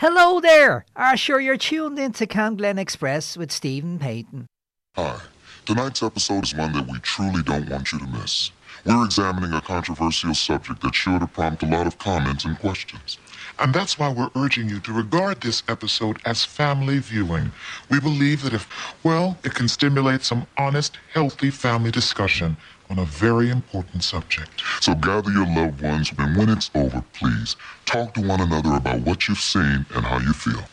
Hello 0.00 0.38
there! 0.38 0.84
Are 0.94 1.16
sure 1.16 1.40
you're 1.40 1.56
tuned 1.56 1.98
into 1.98 2.24
CamGlen 2.24 2.78
Express 2.78 3.36
with 3.36 3.50
Stephen 3.50 3.98
Payton. 3.98 4.46
Hi. 4.94 5.18
Tonight's 5.66 6.04
episode 6.04 6.44
is 6.44 6.54
one 6.54 6.72
that 6.74 6.86
we 6.86 7.00
truly 7.00 7.42
don't 7.42 7.68
want 7.68 7.90
you 7.90 7.98
to 7.98 8.06
miss. 8.06 8.52
We're 8.84 9.04
examining 9.04 9.52
a 9.54 9.60
controversial 9.60 10.34
subject 10.34 10.82
that's 10.82 10.96
sure 10.96 11.18
to 11.18 11.26
prompt 11.26 11.64
a 11.64 11.66
lot 11.66 11.88
of 11.88 11.98
comments 11.98 12.44
and 12.44 12.56
questions. 12.60 13.18
And 13.58 13.74
that's 13.74 13.98
why 13.98 14.12
we're 14.12 14.30
urging 14.36 14.68
you 14.68 14.78
to 14.78 14.92
regard 14.92 15.40
this 15.40 15.64
episode 15.66 16.18
as 16.24 16.44
family 16.44 17.00
viewing. 17.00 17.50
We 17.90 17.98
believe 17.98 18.42
that 18.42 18.54
if, 18.54 18.68
well, 19.02 19.36
it 19.42 19.56
can 19.56 19.66
stimulate 19.66 20.22
some 20.22 20.46
honest, 20.56 20.96
healthy 21.12 21.50
family 21.50 21.90
discussion 21.90 22.56
on 22.90 22.98
a 22.98 23.04
very 23.04 23.50
important 23.50 24.02
subject. 24.02 24.62
So 24.80 24.94
gather 24.94 25.30
your 25.30 25.46
loved 25.46 25.82
ones, 25.82 26.12
and 26.18 26.36
when 26.36 26.48
it's 26.48 26.70
over, 26.74 27.04
please 27.12 27.56
talk 27.84 28.14
to 28.14 28.20
one 28.20 28.40
another 28.40 28.74
about 28.74 29.00
what 29.00 29.28
you've 29.28 29.40
seen 29.40 29.86
and 29.94 30.04
how 30.04 30.18
you 30.18 30.32
feel. 30.32 30.64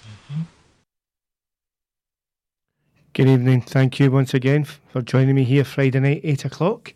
Good 3.13 3.27
evening. 3.27 3.61
Thank 3.61 3.99
you 3.99 4.11
once 4.11 4.33
again 4.33 4.65
for 4.65 5.01
joining 5.01 5.35
me 5.35 5.43
here 5.43 5.63
Friday 5.63 5.99
night, 5.99 6.21
8 6.23 6.45
o'clock, 6.45 6.93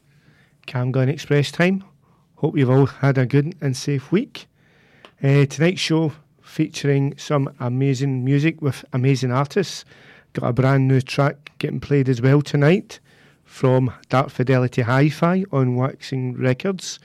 CamGlen 0.68 1.08
Express 1.08 1.52
time. 1.52 1.84
Hope 2.36 2.58
you've 2.58 2.70
all 2.70 2.88
had 2.88 3.18
a 3.18 3.26
good 3.26 3.56
and 3.62 3.76
safe 3.76 4.12
week. 4.12 4.48
Uh, 5.24 5.46
tonight's 5.46 5.82
show 5.82 6.14
featuring 6.42 7.18
some 7.18 7.54
amazing 7.60 8.26
music 8.26 8.62
with 8.62 8.84
amazing 8.94 9.32
artists. 9.32 9.86
Got 10.34 10.50
a 10.50 10.54
brand 10.54 10.88
new 10.88 11.02
track 11.02 11.52
getting 11.58 11.80
played 11.80 12.10
as 12.10 12.22
well 12.22 12.42
tonight 12.42 13.00
from 13.50 13.92
Dark 14.10 14.30
Fidelity 14.30 14.84
Hi-Fi 14.84 15.44
on 15.52 15.76
Waxing 15.76 16.38
Records. 16.38 17.00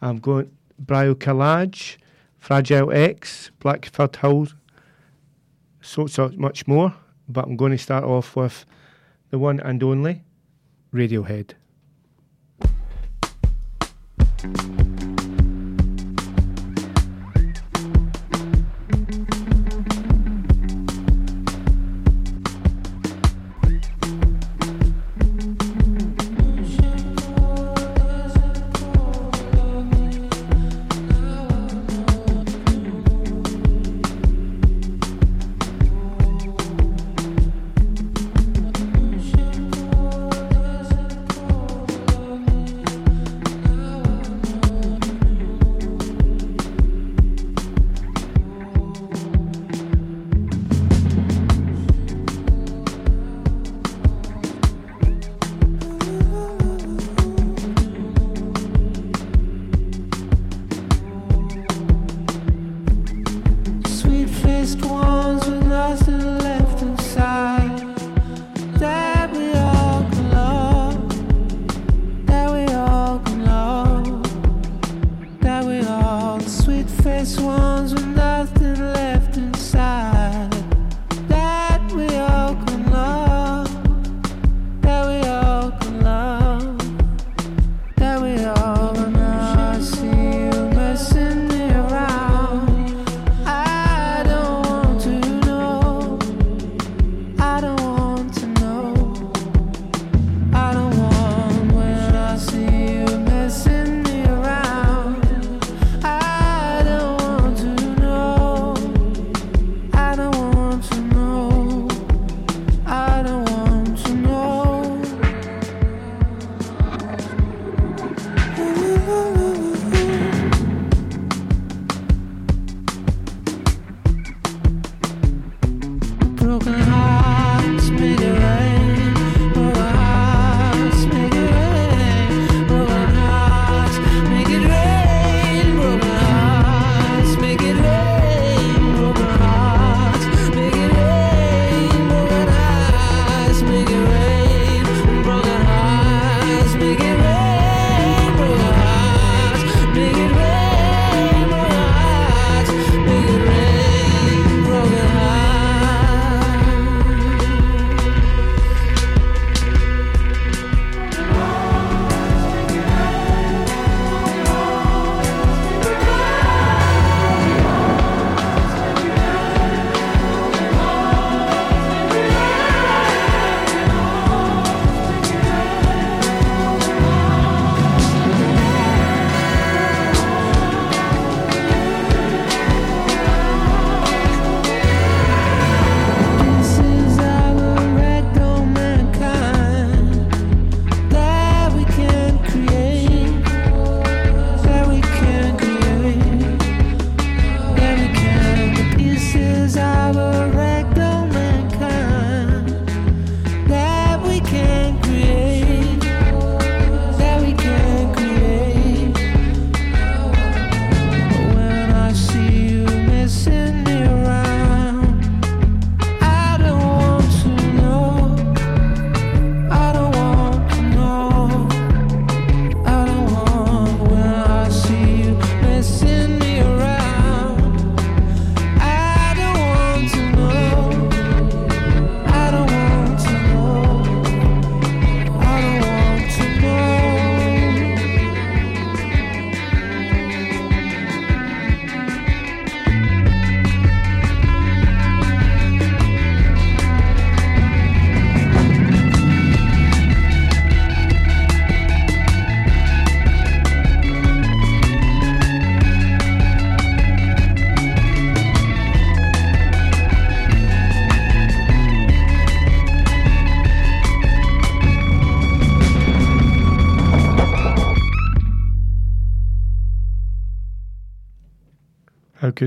I'm 0.00 0.18
going 0.18 0.54
Brio 0.78 1.14
Collage, 1.14 1.96
Fragile 2.38 2.92
X, 2.92 3.50
Blackford 3.58 4.14
Hill, 4.16 4.48
so, 5.80 6.06
so 6.06 6.30
much 6.36 6.68
more. 6.68 6.94
But 7.28 7.46
I'm 7.46 7.56
going 7.56 7.72
to 7.72 7.78
start 7.78 8.04
off 8.04 8.36
with 8.36 8.64
the 9.30 9.38
one 9.38 9.60
and 9.60 9.82
only 9.82 10.22
Radiohead. 10.92 11.54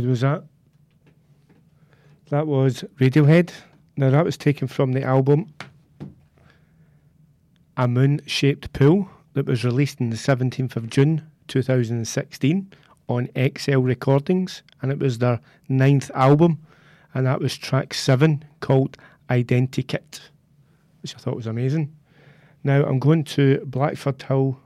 Good 0.01 0.09
was 0.09 0.21
that? 0.21 0.43
That 2.29 2.47
was 2.47 2.83
Radiohead. 2.99 3.51
Now, 3.97 4.09
that 4.09 4.25
was 4.25 4.37
taken 4.37 4.67
from 4.67 4.93
the 4.93 5.03
album 5.03 5.53
A 7.77 7.87
Moon 7.87 8.21
Shaped 8.25 8.73
Pool 8.73 9.09
that 9.33 9.45
was 9.45 9.63
released 9.63 10.01
on 10.01 10.09
the 10.09 10.15
17th 10.15 10.75
of 10.75 10.89
June 10.89 11.29
2016 11.47 12.73
on 13.07 13.29
XL 13.57 13.79
Recordings, 13.79 14.63
and 14.81 14.91
it 14.91 14.99
was 14.99 15.17
their 15.19 15.39
ninth 15.69 16.09
album, 16.15 16.59
and 17.13 17.25
that 17.25 17.39
was 17.39 17.57
track 17.57 17.93
seven 17.93 18.43
called 18.59 18.97
Identikit, 19.29 20.21
which 21.01 21.15
I 21.15 21.19
thought 21.19 21.35
was 21.35 21.47
amazing. 21.47 21.93
Now 22.63 22.83
I'm 22.85 22.99
going 22.99 23.23
to 23.25 23.63
Blackford 23.65 24.21
Hill 24.23 24.59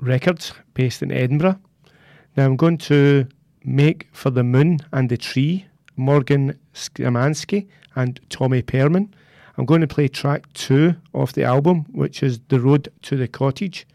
Records, 0.00 0.52
based 0.74 1.02
in 1.02 1.12
Edinburgh. 1.12 1.58
Now 2.36 2.46
I'm 2.46 2.56
going 2.56 2.78
to 2.78 3.26
Make 3.64 4.08
for 4.12 4.30
the 4.30 4.42
Moon 4.42 4.78
and 4.92 5.08
the 5.08 5.16
Tree, 5.16 5.66
Morgan 5.96 6.58
Szymanski 6.72 7.66
and 7.94 8.20
Tommy 8.30 8.62
Perman. 8.62 9.12
I'm 9.58 9.66
going 9.66 9.82
to 9.82 9.86
play 9.86 10.08
track 10.08 10.50
two 10.54 10.94
of 11.12 11.34
the 11.34 11.44
album, 11.44 11.84
which 11.92 12.22
is 12.22 12.40
The 12.48 12.60
Road 12.60 12.88
to 13.02 13.16
the 13.16 13.28
Cottage. 13.28 13.86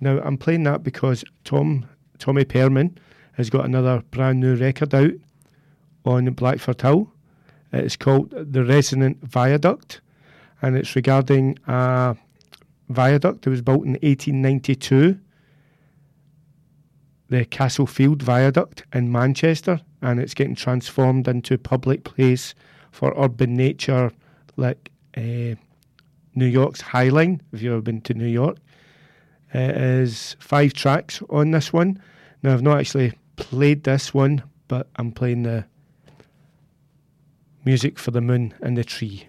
Now 0.00 0.20
I'm 0.20 0.38
playing 0.38 0.62
that 0.62 0.82
because 0.82 1.24
Tom 1.44 1.86
Tommy 2.18 2.44
Perman 2.44 2.96
has 3.32 3.50
got 3.50 3.66
another 3.66 4.02
brand 4.10 4.40
new 4.40 4.54
record 4.54 4.94
out 4.94 5.12
on 6.04 6.32
Blackford 6.32 6.80
Hill. 6.80 7.10
It's 7.72 7.96
called 7.96 8.30
The 8.30 8.64
Resonant 8.64 9.18
Viaduct 9.22 10.00
and 10.62 10.76
it's 10.76 10.96
regarding 10.96 11.58
a 11.66 12.16
viaduct 12.88 13.42
that 13.42 13.50
was 13.50 13.60
built 13.60 13.84
in 13.84 13.92
1892, 14.02 15.18
the 17.28 17.44
Castlefield 17.44 18.22
Viaduct 18.22 18.84
in 18.92 19.10
Manchester, 19.10 19.80
and 20.02 20.20
it's 20.20 20.34
getting 20.34 20.54
transformed 20.54 21.26
into 21.28 21.54
a 21.54 21.58
public 21.58 22.04
place 22.04 22.54
for 22.90 23.12
urban 23.16 23.54
nature 23.54 24.12
like 24.56 24.90
uh, 25.16 25.54
New 26.34 26.46
York's 26.46 26.80
High 26.80 27.08
Line, 27.08 27.42
if 27.52 27.62
you've 27.62 27.72
ever 27.72 27.82
been 27.82 28.00
to 28.02 28.14
New 28.14 28.26
York. 28.26 28.58
It 29.52 29.76
is 29.76 30.36
five 30.38 30.72
tracks 30.72 31.22
on 31.30 31.50
this 31.50 31.72
one. 31.72 32.00
Now, 32.42 32.52
I've 32.52 32.62
not 32.62 32.78
actually 32.78 33.14
played 33.36 33.84
this 33.84 34.12
one, 34.12 34.42
but 34.68 34.88
I'm 34.96 35.12
playing 35.12 35.42
the 35.42 35.64
music 37.64 37.98
for 37.98 38.10
the 38.10 38.20
moon 38.20 38.54
and 38.60 38.76
the 38.76 38.84
tree. 38.84 39.28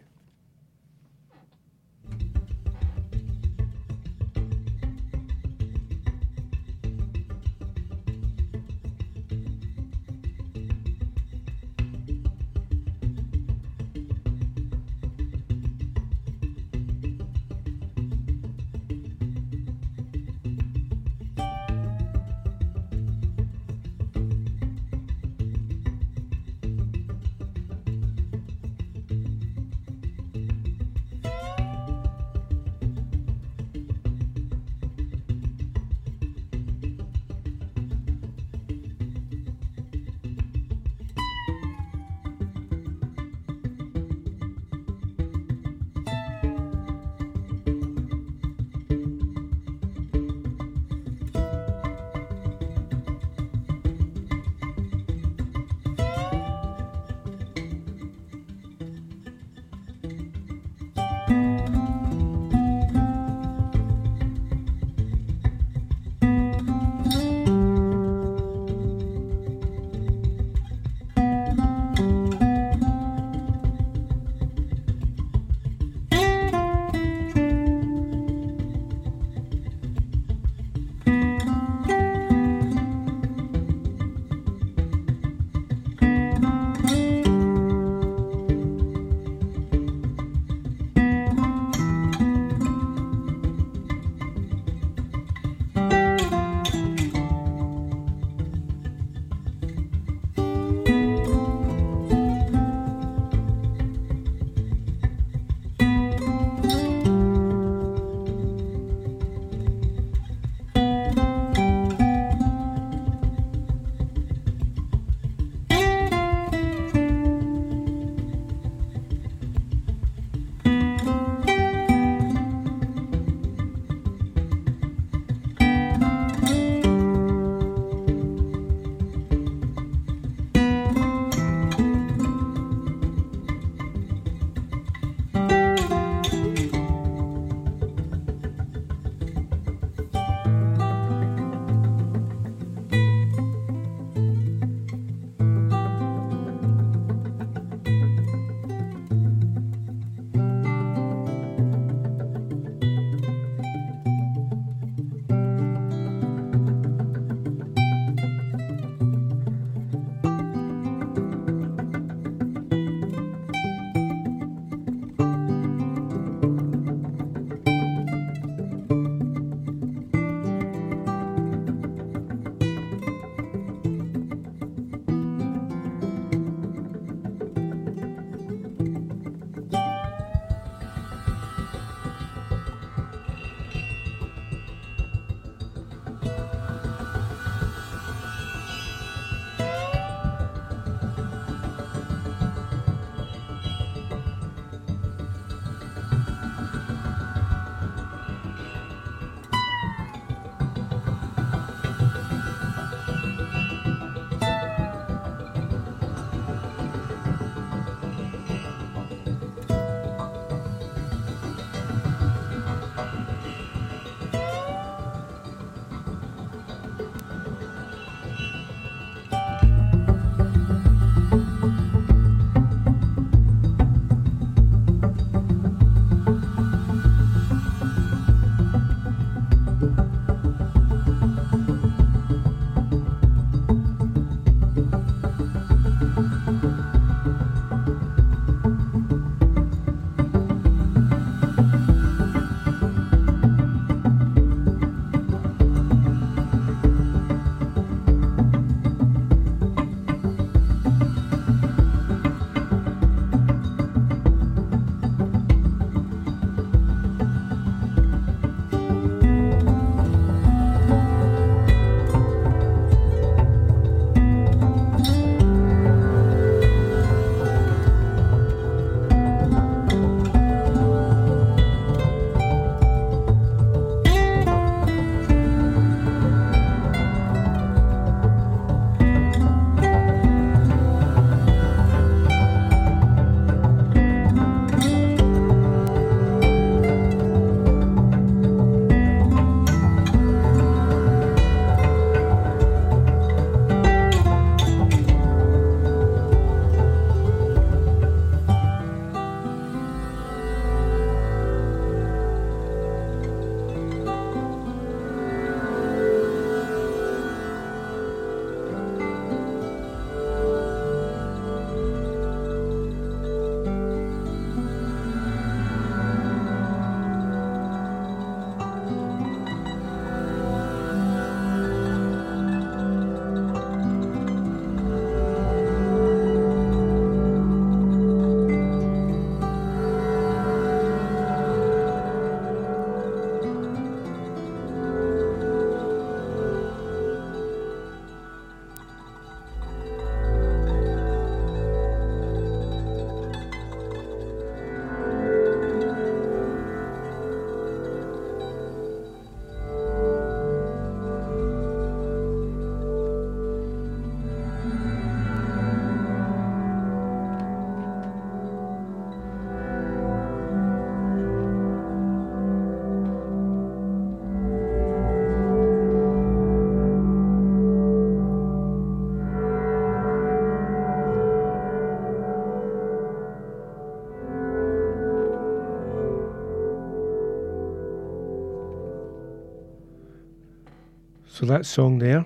That 381.47 381.65
song 381.65 381.99
there 381.99 382.25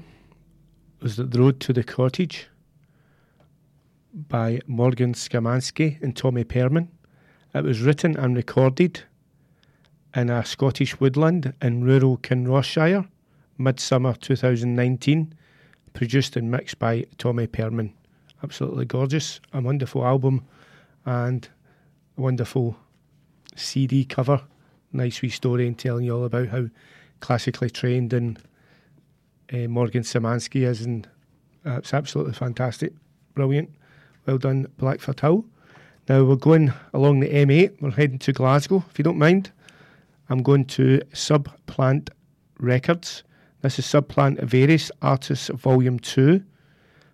was 0.99 1.15
The 1.15 1.25
Road 1.25 1.59
to 1.59 1.73
the 1.73 1.83
Cottage 1.83 2.47
by 4.11 4.61
Morgan 4.65 5.13
Szymanski 5.13 6.01
and 6.01 6.17
Tommy 6.17 6.43
Perman. 6.43 6.87
It 7.53 7.63
was 7.63 7.81
written 7.81 8.17
and 8.17 8.35
recorded 8.35 9.03
in 10.15 10.31
a 10.31 10.43
Scottish 10.43 10.99
woodland 10.99 11.53
in 11.61 11.83
rural 11.83 12.17
Kinrossshire, 12.17 13.05
midsummer 13.59 14.15
2019, 14.15 15.35
produced 15.93 16.35
and 16.35 16.49
mixed 16.49 16.79
by 16.79 17.05
Tommy 17.19 17.45
Perman. 17.45 17.91
Absolutely 18.41 18.85
gorgeous, 18.85 19.39
a 19.53 19.61
wonderful 19.61 20.03
album, 20.03 20.47
and 21.05 21.47
a 22.17 22.21
wonderful 22.21 22.75
CD 23.55 24.03
cover. 24.03 24.41
Nice 24.91 25.21
wee 25.21 25.29
story 25.29 25.67
and 25.67 25.77
telling 25.77 26.05
you 26.05 26.15
all 26.15 26.23
about 26.23 26.47
how 26.47 26.69
classically 27.19 27.69
trained 27.69 28.13
and 28.13 28.41
uh, 29.53 29.67
Morgan 29.67 30.03
Szymanski 30.03 30.67
is, 30.67 30.81
and 30.81 31.07
uh, 31.65 31.77
it's 31.77 31.93
absolutely 31.93 32.33
fantastic, 32.33 32.93
brilliant. 33.35 33.69
Well 34.25 34.37
done, 34.37 34.67
Blackford 34.77 35.19
Hill. 35.19 35.45
Now 36.07 36.23
we're 36.23 36.35
going 36.35 36.73
along 36.93 37.19
the 37.19 37.29
M8. 37.29 37.81
We're 37.81 37.91
heading 37.91 38.19
to 38.19 38.33
Glasgow, 38.33 38.83
if 38.89 38.97
you 38.97 39.03
don't 39.03 39.17
mind. 39.17 39.51
I'm 40.29 40.43
going 40.43 40.65
to 40.65 40.99
Subplant 41.13 42.09
Records. 42.59 43.23
This 43.61 43.79
is 43.79 43.85
Subplant 43.85 44.41
Various 44.43 44.91
Artists 45.01 45.49
Volume 45.49 45.99
2 45.99 46.43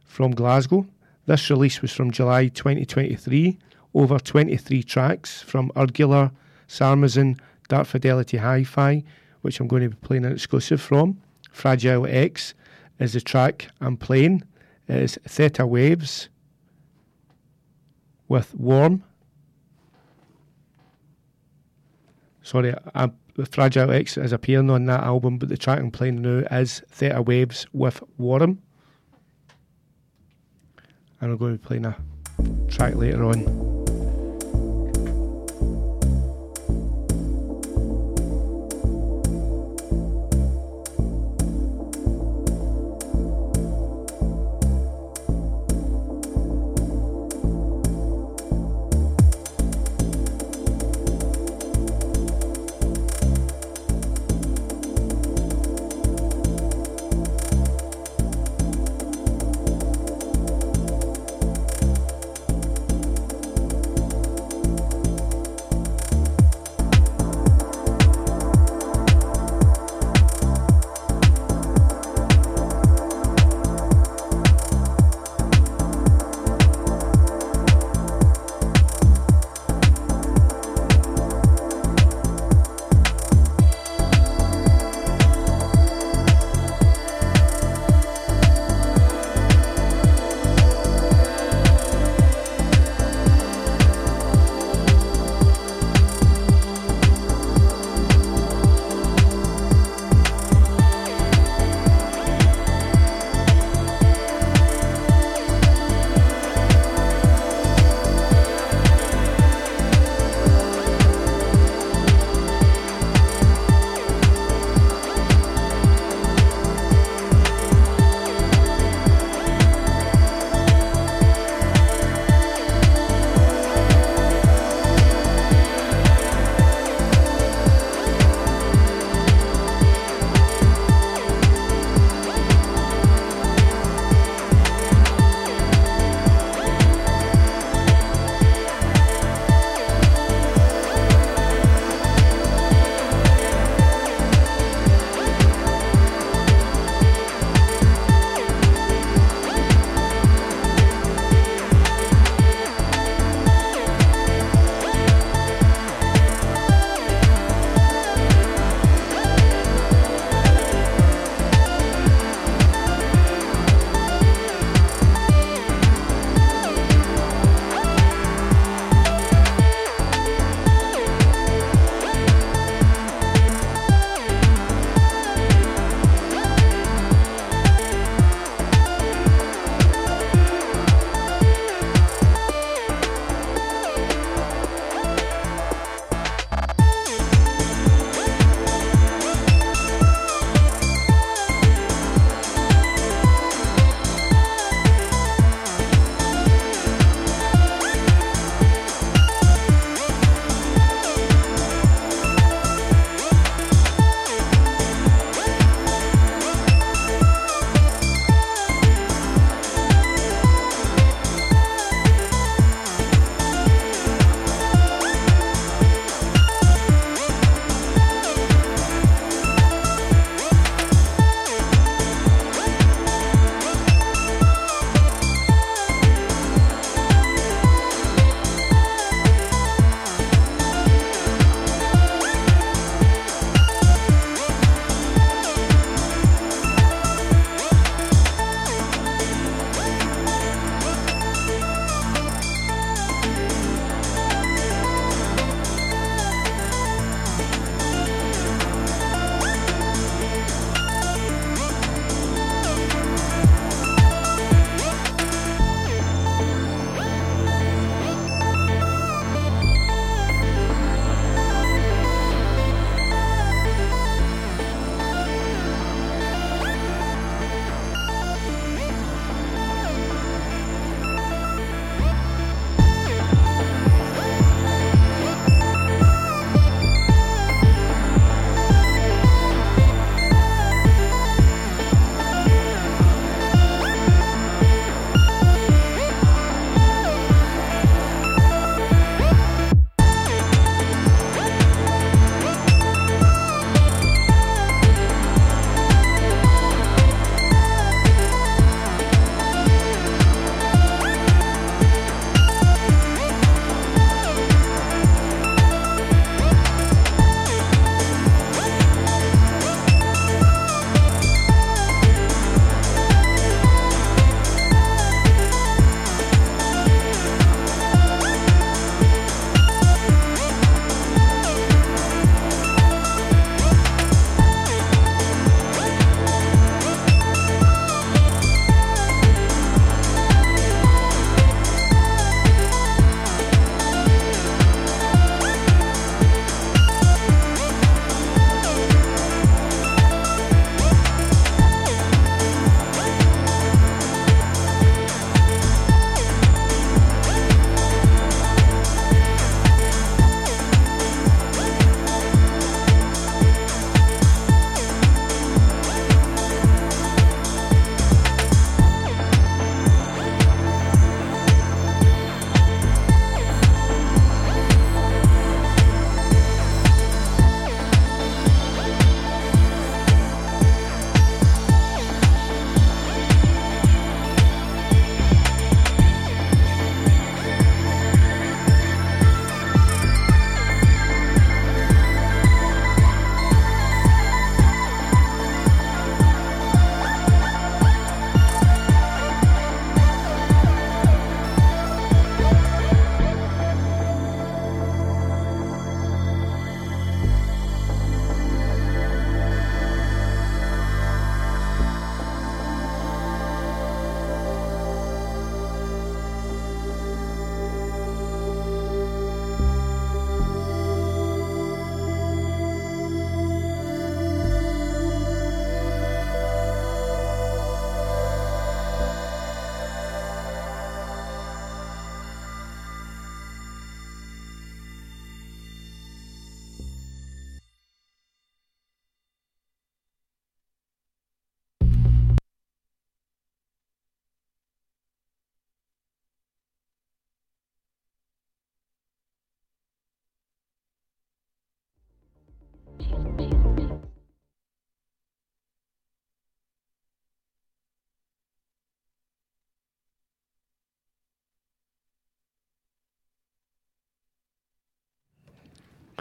from 0.06 0.32
Glasgow. 0.32 0.86
This 1.26 1.50
release 1.50 1.82
was 1.82 1.92
from 1.92 2.12
July 2.12 2.48
2023. 2.48 3.58
Over 3.94 4.20
23 4.20 4.84
tracks 4.84 5.42
from 5.42 5.72
Urgular, 5.76 6.32
Sarmazin, 6.68 7.40
Dark 7.68 7.88
Fidelity 7.88 8.38
Hi 8.38 8.64
Fi, 8.64 9.04
which 9.42 9.60
I'm 9.60 9.68
going 9.68 9.84
to 9.84 9.90
be 9.90 9.96
playing 9.96 10.26
an 10.26 10.34
exclusive 10.34 10.82
from. 10.82 11.22
Fragile 11.52 12.06
X 12.08 12.54
is 13.00 13.14
the 13.14 13.22
track 13.22 13.70
I'm 13.82 13.98
playing. 13.98 14.44
It 14.88 14.96
is 14.96 15.20
Theta 15.28 15.66
Waves 15.66 16.30
with 18.28 18.54
Warm. 18.56 19.04
Sorry, 22.42 22.74
I, 22.96 23.12
Fragile 23.52 23.92
X 23.92 24.18
is 24.18 24.32
appearing 24.32 24.70
on 24.70 24.86
that 24.86 25.04
album, 25.04 25.38
but 25.38 25.50
the 25.50 25.58
track 25.58 25.80
I'm 25.80 25.92
playing 25.92 26.22
now 26.22 26.48
is 26.50 26.82
Theta 26.90 27.22
Waves 27.22 27.68
with 27.74 28.02
Warm. 28.18 28.62
And 31.20 31.32
I'm 31.32 31.38
going 31.38 31.54
to 31.54 31.60
be 31.60 31.68
playing 31.68 31.86
a 31.86 31.98
track 32.70 32.96
later 32.96 33.24
on. 33.24 33.77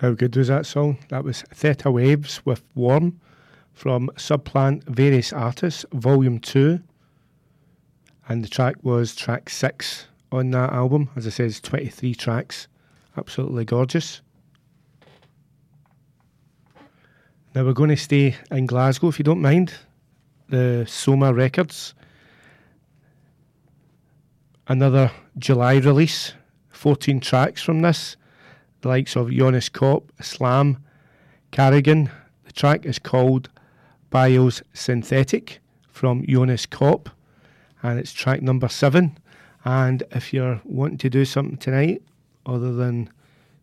How 0.00 0.10
good 0.10 0.36
was 0.36 0.48
that 0.48 0.66
song? 0.66 0.98
That 1.08 1.24
was 1.24 1.40
Theta 1.54 1.90
Waves 1.90 2.44
with 2.44 2.62
Warm 2.74 3.18
from 3.72 4.10
Subplant 4.16 4.84
Various 4.84 5.32
Artists, 5.32 5.86
Volume 5.90 6.38
2. 6.38 6.78
And 8.28 8.44
the 8.44 8.48
track 8.48 8.76
was 8.82 9.16
track 9.16 9.48
6 9.48 10.06
on 10.32 10.50
that 10.50 10.70
album. 10.74 11.08
As 11.16 11.26
I 11.26 11.30
said, 11.30 11.46
it's 11.46 11.62
23 11.62 12.14
tracks. 12.14 12.68
Absolutely 13.16 13.64
gorgeous. 13.64 14.20
Now 17.54 17.64
we're 17.64 17.72
going 17.72 17.88
to 17.88 17.96
stay 17.96 18.36
in 18.50 18.66
Glasgow 18.66 19.08
if 19.08 19.18
you 19.18 19.24
don't 19.24 19.40
mind. 19.40 19.72
The 20.50 20.84
Soma 20.86 21.32
Records. 21.32 21.94
Another 24.68 25.10
July 25.38 25.76
release. 25.76 26.34
14 26.68 27.18
tracks 27.20 27.62
from 27.62 27.80
this 27.80 28.18
the 28.80 28.88
likes 28.88 29.16
of 29.16 29.30
Jonas 29.30 29.68
Kopp, 29.68 30.12
Slam, 30.20 30.78
Carrigan. 31.50 32.10
The 32.44 32.52
track 32.52 32.86
is 32.86 32.98
called 32.98 33.48
Bios 34.10 34.62
Synthetic 34.72 35.60
from 35.88 36.24
Jonas 36.26 36.66
Kopp, 36.66 37.08
and 37.82 37.98
it's 37.98 38.12
track 38.12 38.42
number 38.42 38.68
seven. 38.68 39.18
And 39.64 40.02
if 40.12 40.32
you're 40.32 40.60
wanting 40.64 40.98
to 40.98 41.10
do 41.10 41.24
something 41.24 41.56
tonight, 41.56 42.02
other 42.44 42.72
than 42.72 43.10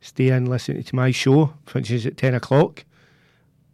stay 0.02 0.28
in 0.30 0.46
listening 0.46 0.84
to 0.84 0.96
my 0.96 1.12
show, 1.12 1.54
which 1.72 1.90
is 1.90 2.06
at 2.06 2.18
10 2.18 2.34
o'clock, 2.34 2.84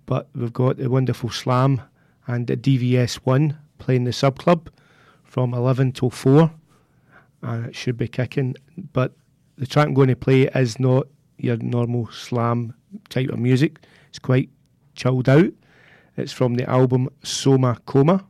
but 0.05 0.27
we've 0.35 0.53
got 0.53 0.77
the 0.77 0.89
wonderful 0.89 1.29
Slam 1.29 1.81
and 2.27 2.47
the 2.47 2.55
DVS1 2.57 3.57
playing 3.79 4.03
the 4.03 4.13
sub 4.13 4.37
club 4.37 4.69
from 5.23 5.53
11 5.53 5.93
till 5.93 6.09
4, 6.09 6.51
and 7.41 7.65
it 7.65 7.75
should 7.75 7.97
be 7.97 8.07
kicking. 8.07 8.55
But 8.93 9.13
the 9.57 9.65
track 9.65 9.87
I'm 9.87 9.93
going 9.93 10.09
to 10.09 10.15
play 10.15 10.43
is 10.43 10.79
not 10.79 11.07
your 11.39 11.57
normal 11.57 12.07
slam 12.11 12.73
type 13.09 13.29
of 13.29 13.39
music. 13.39 13.79
It's 14.09 14.19
quite 14.19 14.49
chilled 14.95 15.29
out. 15.29 15.51
It's 16.17 16.33
from 16.33 16.55
the 16.55 16.69
album 16.69 17.09
Soma 17.23 17.77
Coma. 17.85 18.25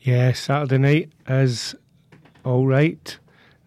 Yeah, 0.00 0.32
Saturday 0.32 0.78
night 0.78 1.12
is 1.28 1.74
all 2.44 2.68
right. 2.68 3.18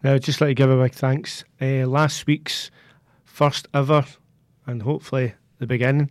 Now, 0.02 0.14
I'd 0.14 0.24
just 0.24 0.40
like 0.40 0.48
to 0.48 0.54
give 0.54 0.70
a 0.70 0.82
big 0.82 0.94
thanks. 0.94 1.44
Uh, 1.62 1.86
last 1.86 2.26
week's 2.26 2.72
first 3.26 3.68
ever, 3.74 4.06
and 4.66 4.82
hopefully 4.82 5.34
the 5.60 5.68
beginning 5.68 6.10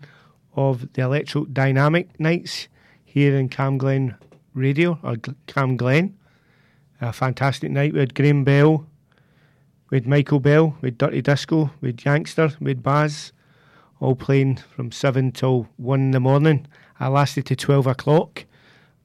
of 0.54 0.92
the 0.92 1.00
Electro 1.00 1.46
Dynamic 1.46 2.20
Nights 2.20 2.68
here 3.02 3.34
in 3.34 3.48
CamGlen 3.48 4.14
Radio, 4.52 4.98
or 5.02 5.14
CamGlen. 5.16 6.12
A 7.00 7.14
fantastic 7.14 7.70
night. 7.70 7.94
We 7.94 8.00
had 8.00 8.14
Graham 8.14 8.44
Bell, 8.44 8.86
we 9.88 9.96
had 9.96 10.06
Michael 10.06 10.40
Bell, 10.40 10.76
we 10.82 10.88
had 10.88 10.98
Dirty 10.98 11.22
Disco, 11.22 11.70
we 11.80 11.88
had 11.88 11.96
Yankster, 11.96 12.60
we 12.60 12.72
had 12.72 12.82
Baz, 12.82 13.32
all 14.00 14.14
playing 14.14 14.56
from 14.56 14.92
7 14.92 15.32
till 15.32 15.66
1 15.78 15.98
in 15.98 16.10
the 16.10 16.20
morning. 16.20 16.66
I 17.00 17.08
lasted 17.08 17.46
to 17.46 17.56
12 17.56 17.86
o'clock, 17.86 18.44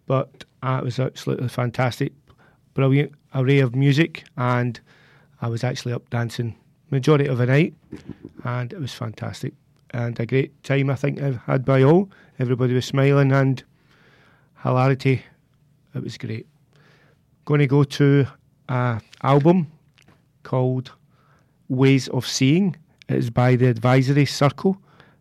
but 0.06 0.44
uh, 0.66 0.80
it 0.80 0.84
was 0.84 1.00
absolutely 1.00 1.48
fantastic. 1.48 2.14
Brilliant 2.74 3.14
array 3.34 3.60
of 3.60 3.76
music, 3.76 4.24
and 4.38 4.80
I 5.42 5.48
was 5.48 5.64
actually 5.64 5.94
up 5.94 6.10
dancing 6.10 6.56
majority 6.92 7.28
of 7.28 7.38
the 7.38 7.46
night, 7.46 7.74
and 8.44 8.74
it 8.74 8.80
was 8.80 8.94
fantastic. 8.94 9.54
And 9.92 10.20
a 10.20 10.26
great 10.26 10.64
time, 10.64 10.90
I 10.90 10.96
think, 10.96 11.22
I've 11.22 11.38
had 11.38 11.64
by 11.64 11.84
all. 11.84 12.10
Everybody 12.40 12.74
was 12.74 12.86
smiling 12.86 13.32
and 13.32 13.64
hilarity. 14.64 15.24
It 15.94 16.04
was 16.04 16.18
great 16.18 16.48
going 17.46 17.60
to 17.60 17.68
go 17.68 17.84
to 17.84 18.26
an 18.70 19.00
album 19.22 19.72
called 20.42 20.92
Ways 21.70 22.08
of 22.10 22.28
Seeing. 22.28 22.76
It 23.08 23.18
is 23.18 23.30
by 23.30 23.56
the 23.56 23.68
Advisory 23.68 24.26
Circle, 24.26 24.78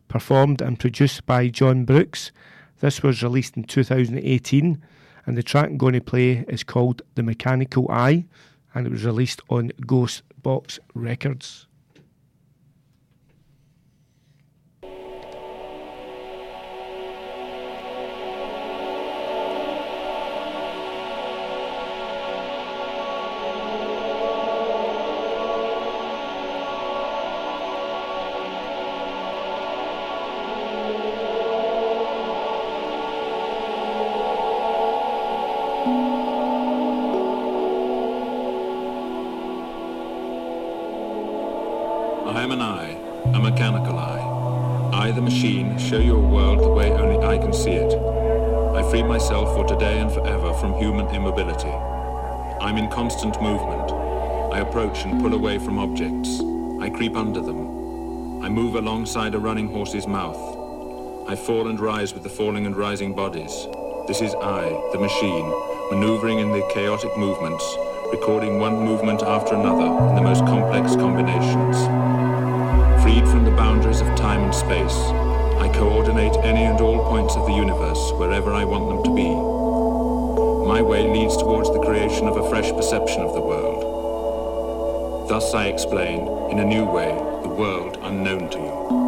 performed 0.09 0.63
and 0.63 0.81
produced 0.81 1.27
by 1.27 1.49
Jon 1.49 1.85
Brooks. 1.85 2.33
This 2.81 3.03
was 3.03 3.23
released 3.23 3.59
in 3.59 3.65
2018, 3.65 4.83
and 5.27 5.37
the 5.37 5.43
track 5.43 5.67
I'm 5.67 5.79
going 5.79 5.95
to 5.95 6.01
play 6.01 6.45
is 6.49 6.63
called 6.63 7.03
The 7.15 7.23
Mechanical 7.23 7.91
Eye, 7.91 8.25
and 8.75 8.87
it 8.87 8.91
was 8.91 9.05
released 9.05 9.41
on 9.49 9.73
Ghost 9.87 10.23
Box 10.43 10.79
Records. 10.95 11.67
Constant 52.95 53.41
movement. 53.43 53.91
I 54.53 54.61
approach 54.61 55.05
and 55.05 55.21
pull 55.21 55.35
away 55.35 55.59
from 55.59 55.79
objects. 55.79 56.41
I 56.81 56.91
creep 56.91 57.17
under 57.17 57.41
them. 57.41 58.43
I 58.43 58.49
move 58.49 58.77
alongside 58.77 59.35
a 59.35 59.39
running 59.39 59.69
horse's 59.69 60.07
mouth. 60.07 60.39
I 61.29 61.37
fall 61.37 61.69
and 61.69 61.79
rise 61.79 62.15
with 62.15 62.23
the 62.23 62.29
falling 62.29 62.67
and 62.67 62.77
rising 62.77 63.15
bodies. 63.15 63.67
This 64.07 64.21
is 64.21 64.35
I, 64.35 64.69
the 64.93 64.99
machine, 64.99 65.49
maneuvering 65.91 66.39
in 66.39 66.53
the 66.53 66.69
chaotic 66.73 67.17
movements, 67.17 67.65
recording 68.11 68.59
one 68.59 68.81
movement 68.81 69.23
after 69.23 69.55
another 69.55 69.87
in 70.09 70.17
the 70.17 70.23
most 70.23 70.45
complex 70.47 70.97
combinations. 70.97 72.34
Freed 73.05 73.29
from 73.29 73.45
the 73.45 73.51
boundaries 73.51 74.01
of 74.01 74.07
time 74.17 74.45
and 74.45 74.55
space, 74.55 74.97
I 75.61 75.71
coordinate 75.75 76.35
any 76.39 76.65
and 76.65 76.81
all 76.81 77.05
points 77.07 77.37
of 77.37 77.45
the 77.45 77.53
universe 77.53 78.13
wherever 78.13 78.55
I 78.55 78.65
want 78.65 78.89
them 78.89 79.03
to 79.05 79.15
be. 79.15 79.29
My 80.67 80.81
way 80.81 81.07
leads 81.07 81.37
towards 81.37 81.71
the 81.71 81.81
creation 81.81 82.27
of 82.27 82.39
a 82.39 82.49
fresh 82.49 82.73
perception 82.73 83.21
of 83.21 83.35
the 83.35 83.43
world. 83.43 85.29
Thus 85.29 85.53
I 85.53 85.67
explain, 85.67 86.27
in 86.51 86.61
a 86.61 86.65
new 86.65 86.87
way, 86.87 87.13
the 87.43 87.51
world 87.51 87.99
unknown 88.01 88.49
to 88.49 88.59
you. 88.59 89.04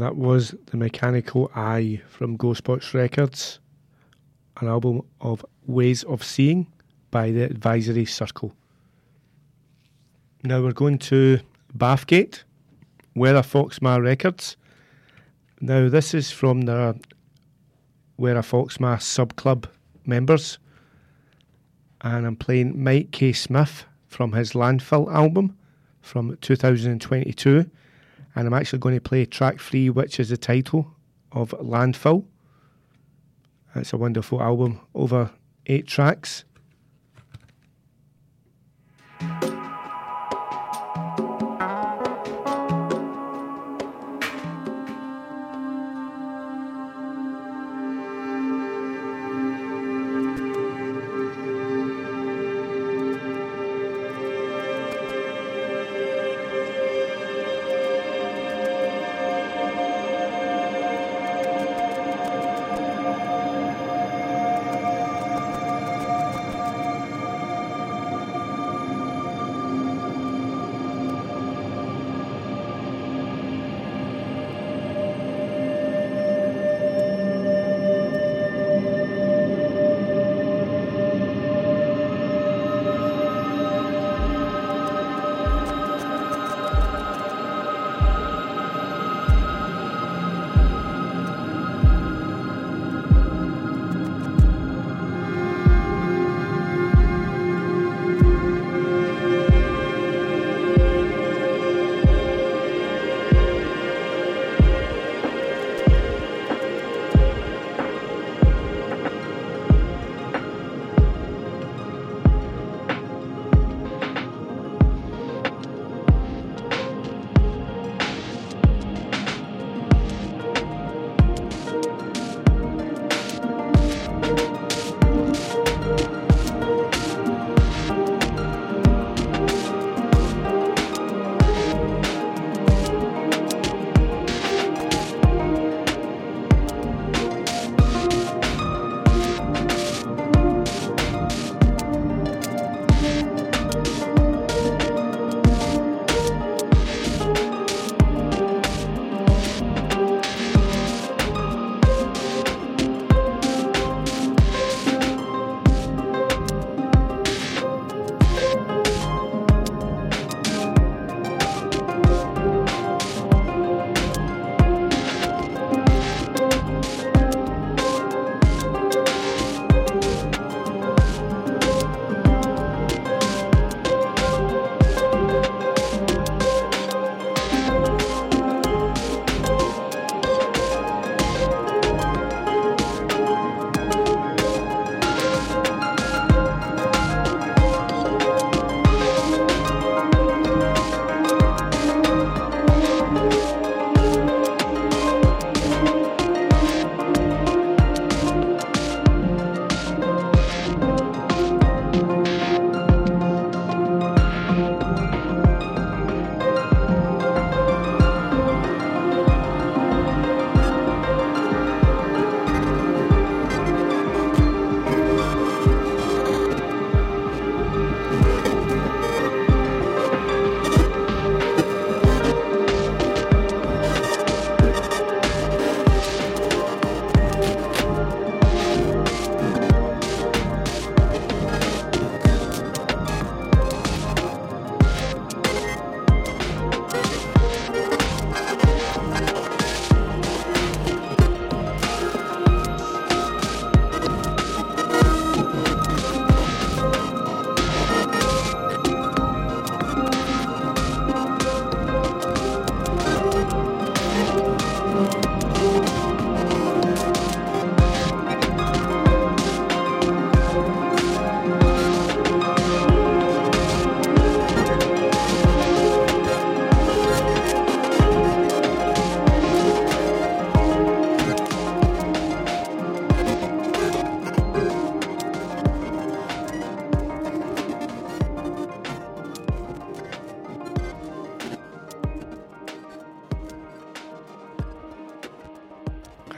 That 0.00 0.16
was 0.16 0.54
The 0.64 0.78
Mechanical 0.78 1.50
Eye 1.54 2.00
from 2.08 2.38
Ghost 2.38 2.64
Box 2.64 2.94
Records, 2.94 3.60
an 4.58 4.66
album 4.66 5.02
of 5.20 5.44
Ways 5.66 6.04
of 6.04 6.24
Seeing 6.24 6.68
by 7.10 7.32
the 7.32 7.42
Advisory 7.42 8.06
Circle. 8.06 8.54
Now 10.42 10.62
we're 10.62 10.72
going 10.72 10.96
to 11.00 11.40
Bathgate, 11.76 12.44
Werra 13.14 13.42
Foxma 13.42 14.02
Records. 14.02 14.56
Now 15.60 15.90
this 15.90 16.14
is 16.14 16.30
from 16.30 16.62
the 16.62 16.98
Werra 18.18 18.42
Foxma 18.42 19.02
sub 19.02 19.36
club 19.36 19.68
members, 20.06 20.58
and 22.00 22.26
I'm 22.26 22.36
playing 22.36 22.82
Mike 22.82 23.10
K. 23.10 23.34
Smith 23.34 23.84
from 24.06 24.32
his 24.32 24.52
Landfill 24.52 25.12
album 25.12 25.58
from 26.00 26.38
2022 26.40 27.70
and 28.34 28.46
I'm 28.46 28.54
actually 28.54 28.78
going 28.78 28.94
to 28.94 29.00
play 29.00 29.24
track 29.26 29.60
three, 29.60 29.90
which 29.90 30.20
is 30.20 30.28
the 30.28 30.36
title 30.36 30.94
of 31.32 31.50
Landfill. 31.60 32.24
It's 33.74 33.92
a 33.92 33.96
wonderful 33.96 34.42
album 34.42 34.80
over 34.94 35.30
eight 35.66 35.86
tracks. 35.86 36.44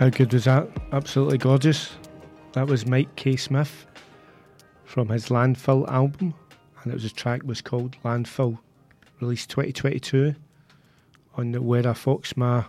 How 0.03 0.09
good 0.09 0.33
was 0.33 0.47
that? 0.47 0.69
Absolutely 0.91 1.39
gorgeous. 1.39 1.93
That 2.55 2.67
was 2.67 2.87
Mike 2.87 3.15
K. 3.15 3.37
Smith 3.37 3.87
from 4.83 5.09
his 5.09 5.27
Landfill 5.29 5.89
album, 5.89 6.35
and 6.83 6.91
it 6.91 6.95
was 6.95 7.05
a 7.05 7.11
track 7.11 7.45
was 7.45 7.61
called 7.61 7.97
Landfill, 8.05 8.59
released 9.21 9.51
2022 9.51 10.35
on 11.37 11.53
the 11.53 11.61
Werra 11.61 11.95
Foxma 11.95 12.67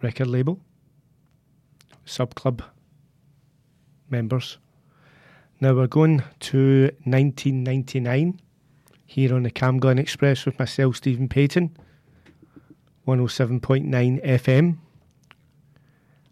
record 0.00 0.28
label. 0.28 0.60
Sub 2.04 2.36
Club 2.36 2.62
members. 4.10 4.58
Now 5.60 5.74
we're 5.74 5.88
going 5.88 6.22
to 6.38 6.82
1999 7.02 8.40
here 9.06 9.34
on 9.34 9.42
the 9.42 9.50
CamGlen 9.50 9.98
Express 9.98 10.46
with 10.46 10.56
myself, 10.56 10.94
Stephen 10.94 11.28
Payton, 11.28 11.76
107.9 13.08 14.24
FM. 14.24 14.78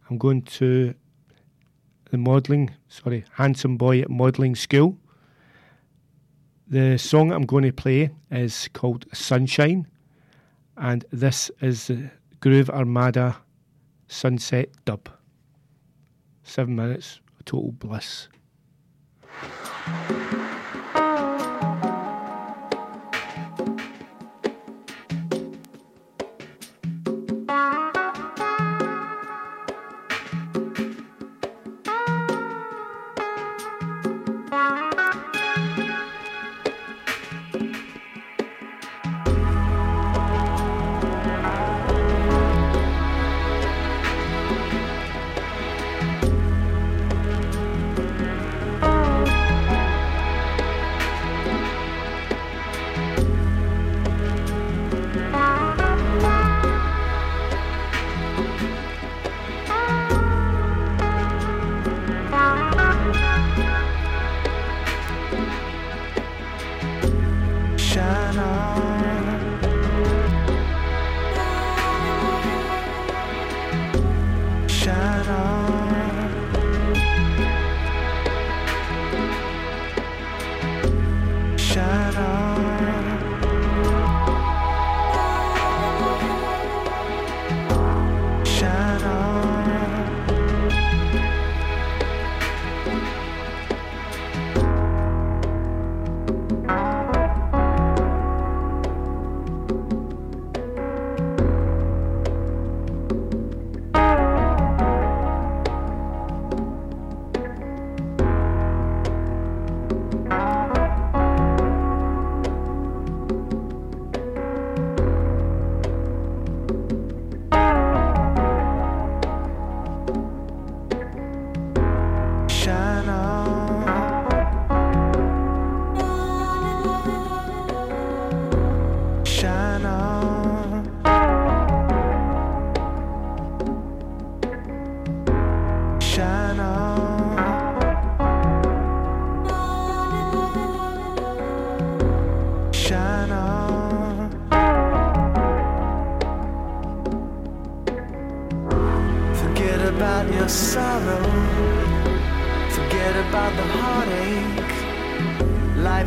I'm 0.09 0.17
going 0.17 0.43
to 0.43 0.95
the 2.11 2.17
modelling, 2.17 2.71
sorry, 2.89 3.25
Handsome 3.35 3.77
Boy 3.77 4.01
at 4.01 4.09
Modelling 4.09 4.55
School. 4.55 4.97
The 6.67 6.97
song 6.99 7.31
I'm 7.31 7.45
going 7.45 7.65
to 7.65 7.73
play 7.73 8.11
is 8.31 8.69
called 8.73 9.05
Sunshine, 9.13 9.87
and 10.77 11.05
this 11.11 11.51
is 11.61 11.89
the 11.89 12.11
Groove 12.41 12.71
Armada 12.71 13.37
Sunset 14.07 14.71
Dub. 14.87 15.11
Seven 16.43 16.75
minutes, 16.75 17.21
total 17.45 17.73
bliss. 17.73 18.29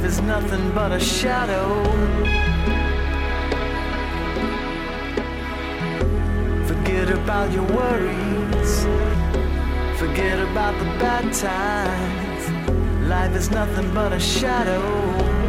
life 0.01 0.09
is 0.09 0.21
nothing 0.21 0.71
but 0.71 0.91
a 0.91 0.99
shadow. 0.99 1.83
Forget 6.65 7.11
about 7.11 7.51
your 7.51 7.65
worries. 7.65 8.83
Forget 9.99 10.39
about 10.39 10.73
the 10.79 10.85
bad 10.97 11.31
times. 11.31 13.07
Life 13.07 13.35
is 13.35 13.51
nothing 13.51 13.93
but 13.93 14.11
a 14.11 14.19
shadow. 14.19 15.40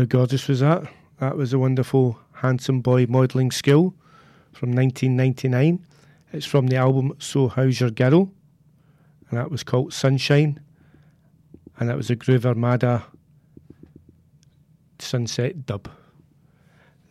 How 0.00 0.06
gorgeous 0.06 0.48
was 0.48 0.60
that? 0.60 0.90
That 1.18 1.36
was 1.36 1.52
a 1.52 1.58
wonderful 1.58 2.18
Handsome 2.32 2.80
Boy 2.80 3.04
modelling 3.06 3.50
School 3.50 3.94
from 4.50 4.72
1999. 4.72 5.84
It's 6.32 6.46
from 6.46 6.68
the 6.68 6.76
album 6.76 7.12
So 7.18 7.48
How's 7.48 7.80
Your 7.80 7.90
Girl? 7.90 8.32
And 9.28 9.38
that 9.38 9.50
was 9.50 9.62
called 9.62 9.92
Sunshine. 9.92 10.58
And 11.78 11.90
that 11.90 11.98
was 11.98 12.08
a 12.08 12.16
Groove 12.16 12.46
Armada 12.46 13.04
Sunset 14.98 15.66
dub. 15.66 15.90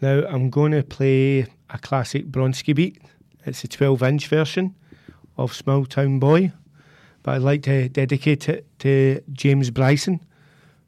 Now 0.01 0.23
I'm 0.27 0.49
going 0.49 0.71
to 0.71 0.81
play 0.81 1.41
a 1.69 1.77
classic 1.77 2.31
Bronski 2.31 2.73
beat. 2.73 2.99
It's 3.45 3.63
a 3.63 3.67
12 3.67 4.01
inch 4.01 4.27
version 4.29 4.73
of 5.37 5.53
Small 5.53 5.85
Town 5.85 6.17
Boy. 6.17 6.53
But 7.21 7.35
I'd 7.35 7.43
like 7.43 7.61
to 7.63 7.87
dedicate 7.87 8.49
it 8.49 8.65
to 8.79 9.21
James 9.31 9.69
Bryson, 9.69 10.25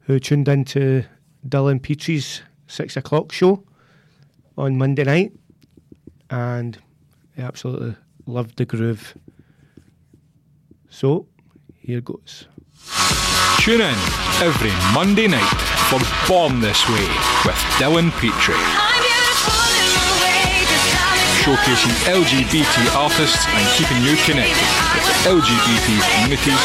who 0.00 0.18
tuned 0.18 0.48
into 0.48 1.04
Dylan 1.46 1.82
Petrie's 1.82 2.42
six 2.66 2.96
o'clock 2.96 3.32
show 3.32 3.62
on 4.56 4.78
Monday 4.78 5.04
night, 5.04 5.32
and 6.30 6.78
he 7.36 7.42
absolutely 7.42 7.96
loved 8.26 8.56
the 8.56 8.64
groove. 8.64 9.14
So, 10.88 11.26
here 11.78 12.00
goes. 12.00 12.46
Tune 13.58 13.80
in 13.80 13.98
every 14.42 14.72
Monday 14.92 15.26
night 15.26 15.54
for 15.88 16.00
Born 16.28 16.60
This 16.60 16.88
Way 16.88 17.06
with 17.44 17.56
Dylan 17.78 18.10
Petrie. 18.18 18.54
Showcasing 21.42 21.94
LGBT 22.06 22.94
artists 22.94 23.46
and 23.48 23.66
keeping 23.76 24.02
you 24.02 24.16
connected 24.24 24.68
with 24.94 25.04
the 25.06 25.30
LGBT 25.30 25.86
communities 26.14 26.62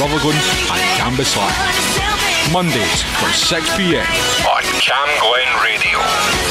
Rutherglen 0.00 0.36
and 0.36 0.82
Cambuslang. 0.98 1.93
Mondays 2.52 3.02
from 3.02 3.30
6pm 3.30 4.04
on 4.46 4.62
Cam 4.80 5.08
Glen 5.20 5.64
Radio. 5.64 6.43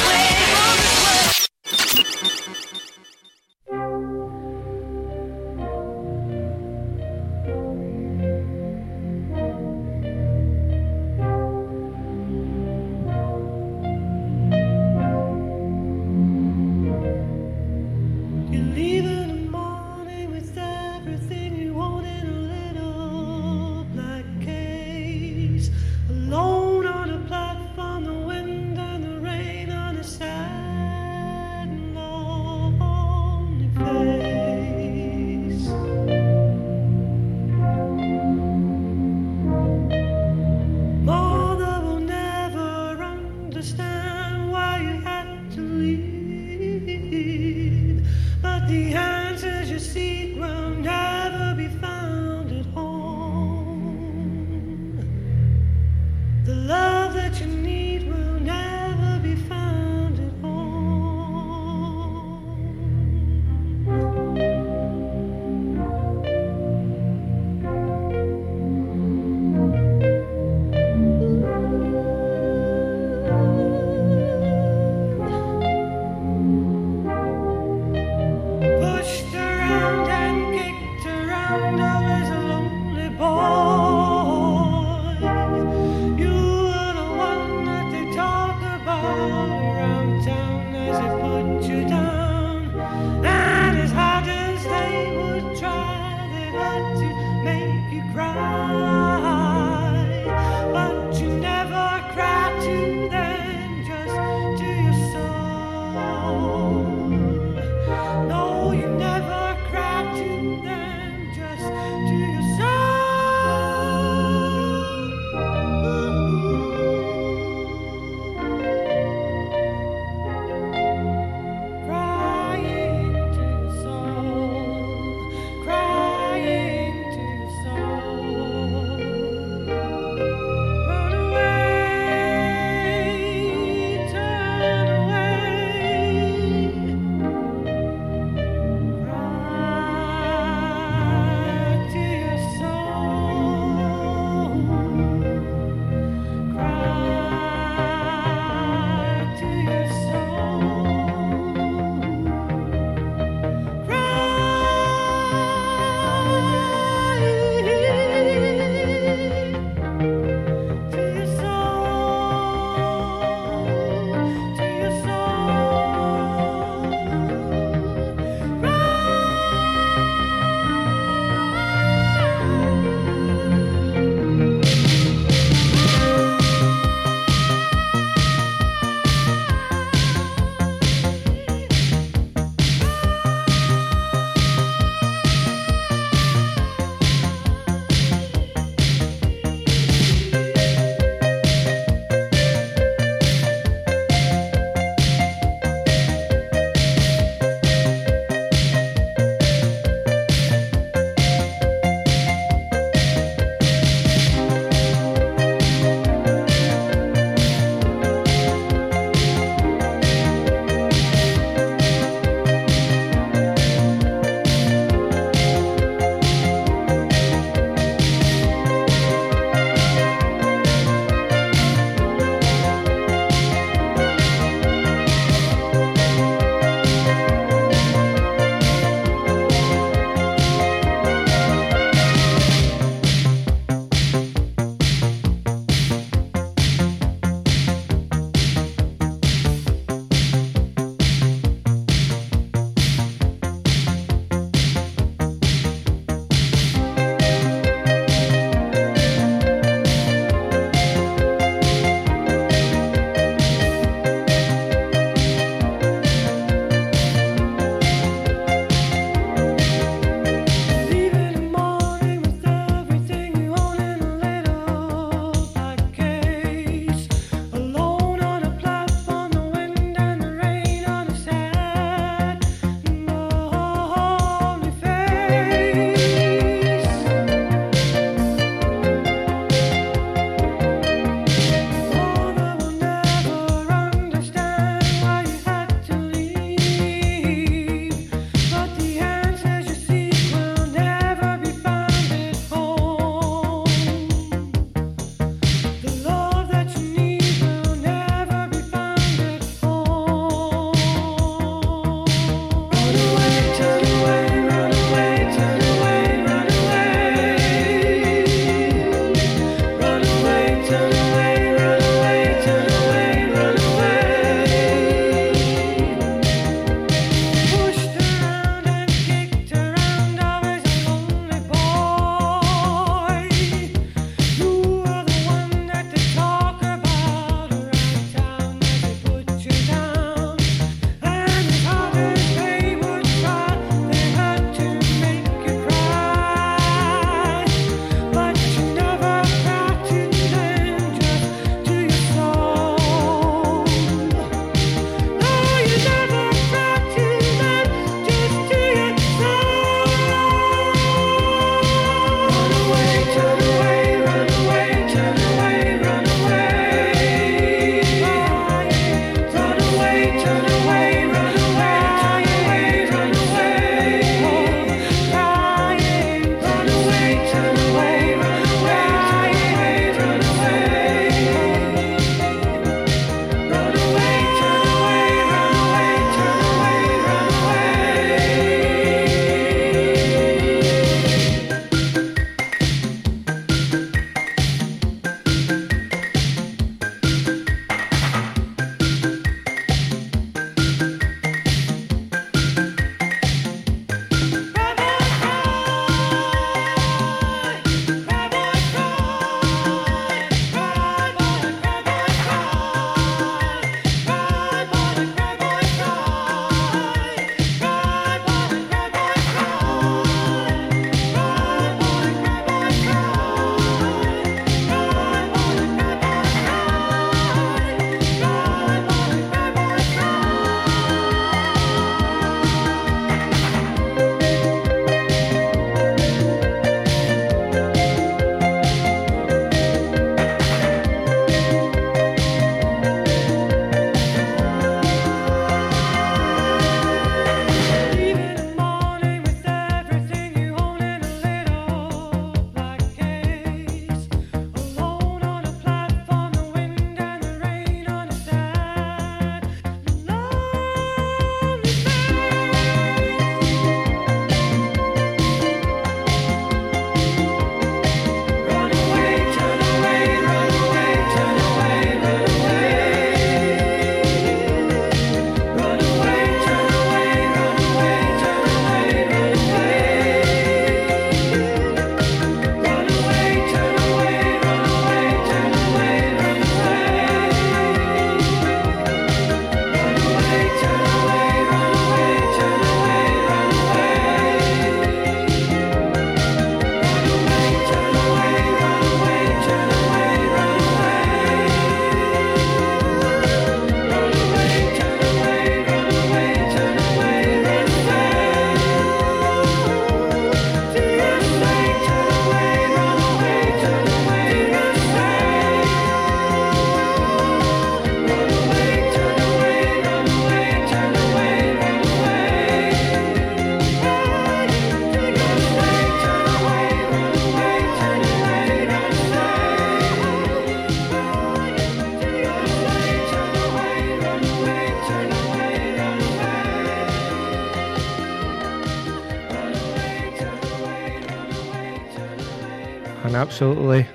Absolutely 533.15 533.85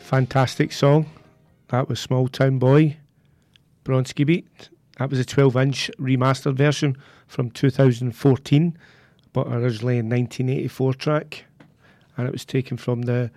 fantastic 0.00 0.72
song. 0.72 1.06
That 1.68 1.88
was 1.88 2.00
Small 2.00 2.28
Town 2.28 2.58
Boy, 2.58 2.98
Bronski 3.84 4.26
Beat. 4.26 4.68
That 4.98 5.10
was 5.10 5.20
a 5.20 5.24
12 5.24 5.56
inch 5.56 5.90
remastered 5.98 6.56
version 6.56 6.96
from 7.26 7.50
2014, 7.50 8.76
but 9.32 9.46
originally 9.46 9.94
a 9.94 10.02
1984 10.02 10.94
track. 10.94 11.44
And 12.16 12.26
it 12.26 12.32
was 12.32 12.44
taken 12.44 12.76
from 12.76 13.02
the 13.02 13.30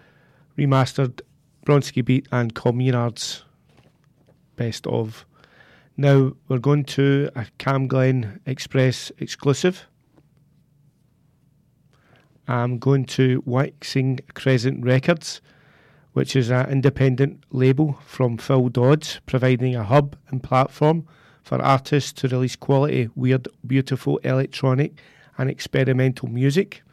remastered 0.57 1.21
Bronski 1.65 2.03
Beat 2.03 2.27
and 2.31 2.55
Communards 2.55 3.43
best 4.55 4.87
of. 4.87 5.25
Now 5.95 6.33
we're 6.47 6.57
going 6.57 6.83
to 6.85 7.29
a 7.35 7.45
CamGlen 7.59 8.39
Express 8.45 9.11
exclusive. 9.19 9.85
I'm 12.47 12.77
going 12.77 13.05
to 13.05 13.41
Waxing 13.45 14.19
Crescent 14.35 14.85
Records, 14.85 15.41
which 16.13 16.35
is 16.35 16.51
an 16.51 16.69
independent 16.69 17.43
label 17.51 17.99
from 18.05 18.37
Phil 18.37 18.69
Dodds, 18.69 19.19
providing 19.25 19.75
a 19.75 19.83
hub 19.83 20.15
and 20.29 20.43
platform 20.43 21.07
for 21.43 21.61
artists 21.61 22.13
to 22.13 22.27
release 22.27 22.55
quality, 22.55 23.09
weird, 23.15 23.47
beautiful 23.65 24.17
electronic 24.19 24.93
and 25.37 25.49
experimental 25.49 26.27
music. 26.29 26.83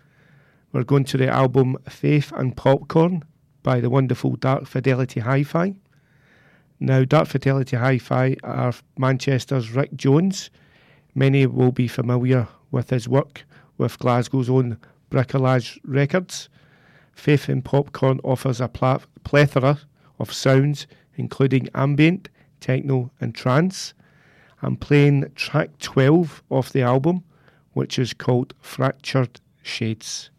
We're 0.73 0.85
going 0.85 1.05
to 1.05 1.19
the 1.19 1.29
album 1.29 1.77
Faith 1.89 2.33
and 2.33 2.57
Popcorn 2.57 3.23
by 3.63 3.81
the 3.81 3.91
wonderful 3.91 4.37
Dark 4.37 4.67
Fidelity 4.67 5.21
Hi 5.21 5.43
Fi. 5.43 5.75
Now, 6.81 7.05
Dark 7.05 7.29
Fidelity 7.29 7.77
Hi 7.77 7.99
Fi 7.99 8.37
are 8.43 8.73
Manchester's 8.97 9.71
Rick 9.71 9.95
Jones. 9.97 10.51
Many 11.15 11.47
will 11.47 11.73
be 11.73 11.89
familiar 11.89 12.49
with 12.71 12.89
his 12.89 13.07
work 13.07 13.45
with 13.77 13.99
Glasgow's 13.99 14.49
own 14.49 14.79
Bricolage 15.13 15.79
Records. 15.85 16.49
Faith 17.13 17.51
in 17.51 17.61
Popcorn 17.61 18.19
offers 18.25 18.63
a 18.63 18.69
pla- 18.69 19.01
plethora 19.25 19.79
of 20.19 20.33
sounds, 20.33 20.87
including 21.17 21.69
ambient, 21.75 22.31
techno, 22.61 23.11
and 23.21 23.35
trance. 23.35 23.93
I'm 24.63 24.77
playing 24.77 25.31
track 25.35 25.79
12 25.81 26.43
off 26.49 26.73
the 26.73 26.81
album, 26.81 27.25
which 27.75 27.99
is 27.99 28.15
called 28.15 28.55
Fractured 28.63 29.39
Shades. 29.63 30.31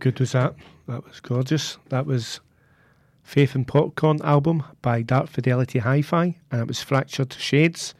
Good 0.00 0.18
was 0.18 0.32
that? 0.32 0.54
That 0.88 1.04
was 1.04 1.20
gorgeous. 1.20 1.76
That 1.90 2.06
was 2.06 2.40
Faith 3.22 3.54
and 3.54 3.68
Popcorn 3.68 4.18
album 4.22 4.62
by 4.80 5.02
Dark 5.02 5.28
Fidelity 5.28 5.80
Hi 5.80 6.00
Fi, 6.00 6.38
and 6.50 6.62
it 6.62 6.66
was 6.66 6.82
Fractured 6.82 7.34
Shades, 7.34 7.94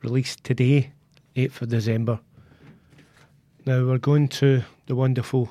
released 0.00 0.44
today, 0.44 0.92
8th 1.34 1.62
of 1.62 1.70
December. 1.70 2.20
Now 3.66 3.84
we're 3.84 3.98
going 3.98 4.28
to 4.28 4.62
the 4.86 4.94
wonderful 4.94 5.50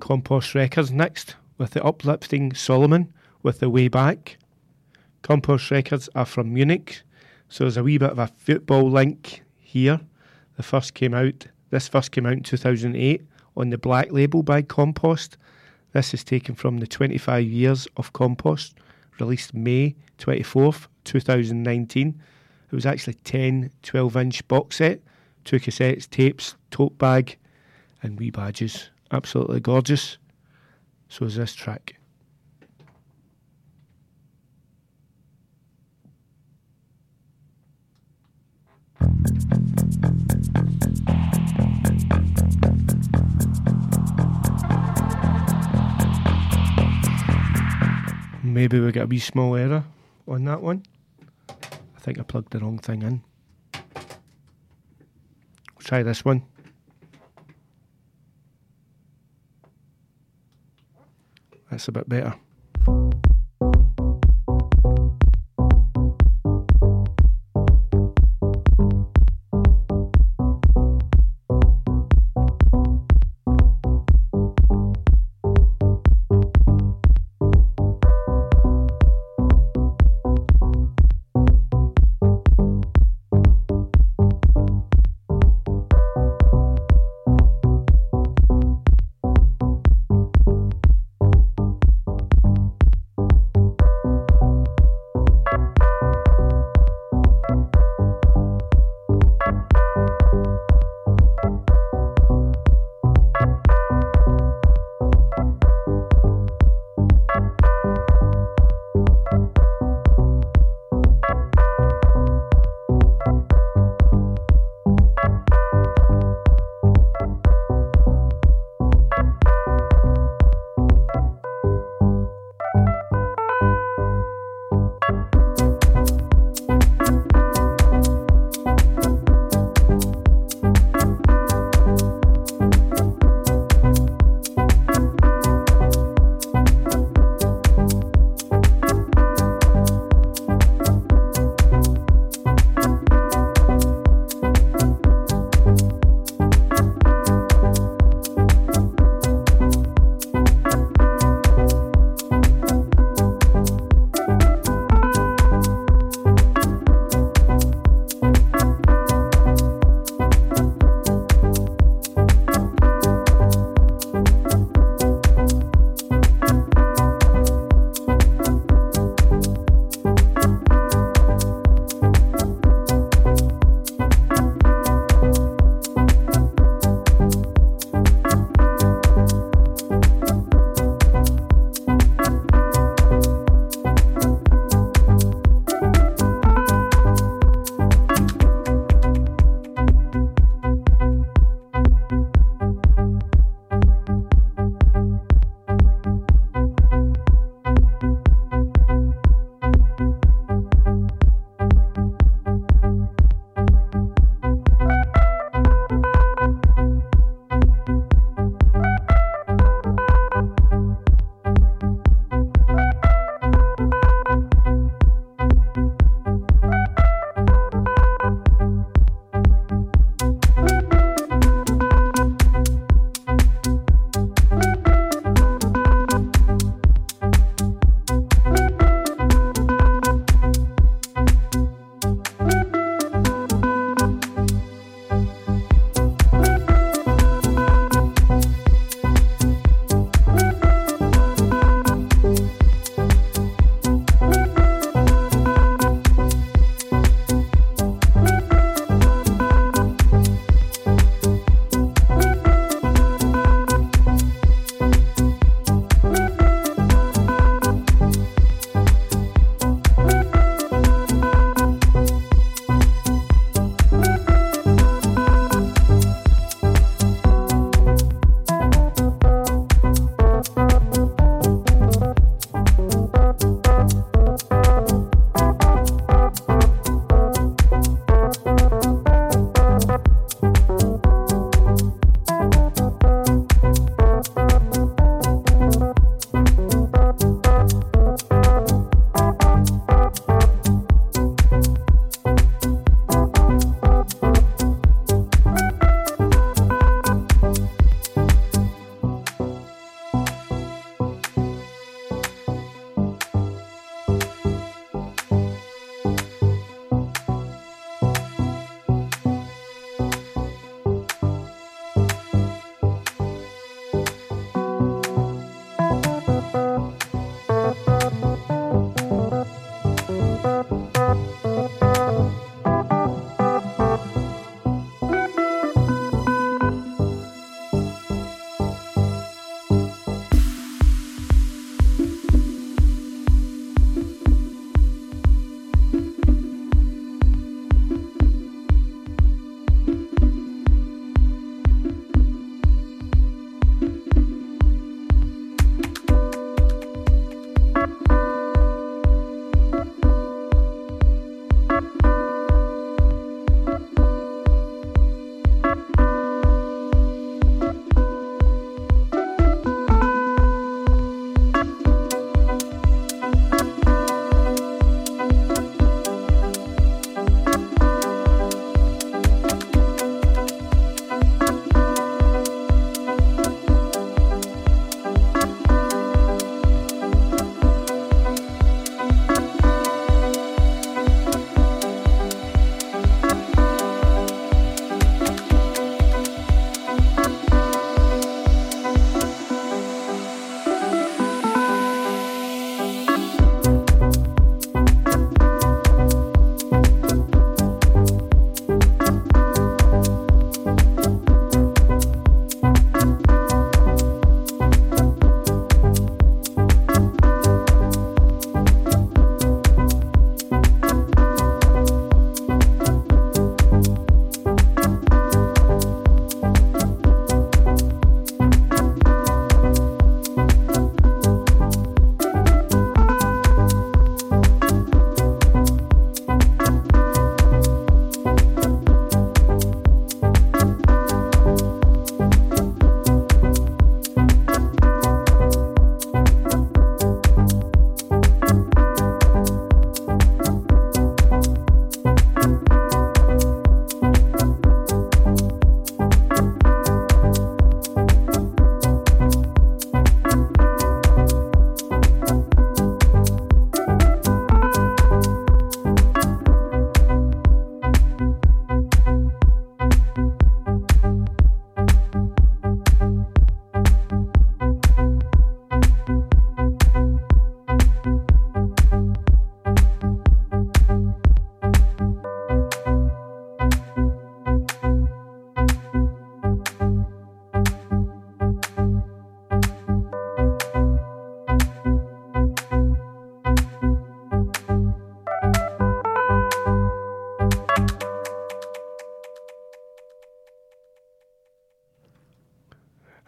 Compost 0.00 0.54
Records 0.54 0.90
next 0.90 1.36
with 1.58 1.72
the 1.72 1.84
uplifting 1.84 2.52
Solomun 2.52 3.08
with 3.42 3.60
the 3.60 3.68
Way 3.68 3.88
Back. 3.88 4.38
Compost 5.20 5.70
Records 5.70 6.08
are 6.14 6.24
from 6.24 6.54
Munich, 6.54 7.02
so 7.50 7.64
there's 7.64 7.76
a 7.76 7.84
wee 7.84 7.98
bit 7.98 8.12
of 8.12 8.18
a 8.18 8.28
football 8.28 8.90
link 8.90 9.42
here. 9.58 10.00
The 10.56 10.62
first 10.62 10.94
came 10.94 11.12
out, 11.12 11.48
this 11.68 11.86
first 11.86 12.12
came 12.12 12.24
out 12.24 12.32
in 12.32 12.42
2008 12.42 13.20
on 13.56 13.70
the 13.70 13.78
black 13.78 14.12
label 14.12 14.42
by 14.42 14.62
Compost. 14.62 15.36
This 15.92 16.12
is 16.12 16.24
taken 16.24 16.54
from 16.54 16.78
the 16.78 16.86
25 16.86 17.44
years 17.44 17.88
of 17.96 18.12
Compost, 18.12 18.76
released 19.18 19.54
May 19.54 19.94
24th, 20.18 20.88
2019. 21.04 22.22
It 22.70 22.74
was 22.74 22.86
actually 22.86 23.14
10 23.14 23.70
12 23.82 24.16
inch 24.16 24.48
box 24.48 24.76
set, 24.76 25.00
two 25.44 25.58
cassettes, 25.58 26.08
tapes, 26.08 26.56
tote 26.70 26.98
bag, 26.98 27.38
and 28.02 28.18
wee 28.18 28.30
badges. 28.30 28.90
Absolutely 29.10 29.60
gorgeous. 29.60 30.18
So 31.08 31.24
is 31.24 31.36
this 31.36 31.54
track. 31.54 31.95
Maybe 48.56 48.80
we 48.80 48.90
get 48.90 49.02
a 49.02 49.06
wee 49.06 49.18
small 49.18 49.54
error 49.54 49.84
on 50.26 50.46
that 50.46 50.62
one. 50.62 50.82
I 51.50 52.00
think 52.00 52.18
I 52.18 52.22
plugged 52.22 52.54
the 52.54 52.58
wrong 52.58 52.78
thing 52.78 53.02
in. 53.02 53.22
We'll 55.74 55.80
try 55.80 56.02
this 56.02 56.24
one. 56.24 56.42
That's 61.70 61.86
a 61.88 61.92
bit 61.92 62.08
better. 62.08 62.34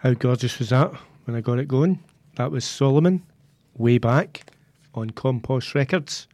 How 0.08 0.14
gorgeous 0.14 0.58
was 0.58 0.70
that 0.70 0.90
when 1.26 1.36
I 1.36 1.42
got 1.42 1.58
it 1.58 1.68
going? 1.68 2.02
That 2.36 2.50
was 2.50 2.64
Solomun, 2.64 3.20
way 3.74 3.98
back 3.98 4.50
on 4.94 5.10
Compost 5.10 5.74
Records. 5.74 6.26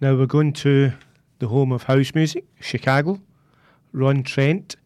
Now 0.00 0.14
we're 0.14 0.24
going 0.24 0.54
to 0.54 0.92
the 1.38 1.48
home 1.48 1.72
of 1.72 1.82
house 1.82 2.14
music, 2.14 2.46
Chicago. 2.58 3.20
Ron 3.92 4.22
Trent 4.22 4.76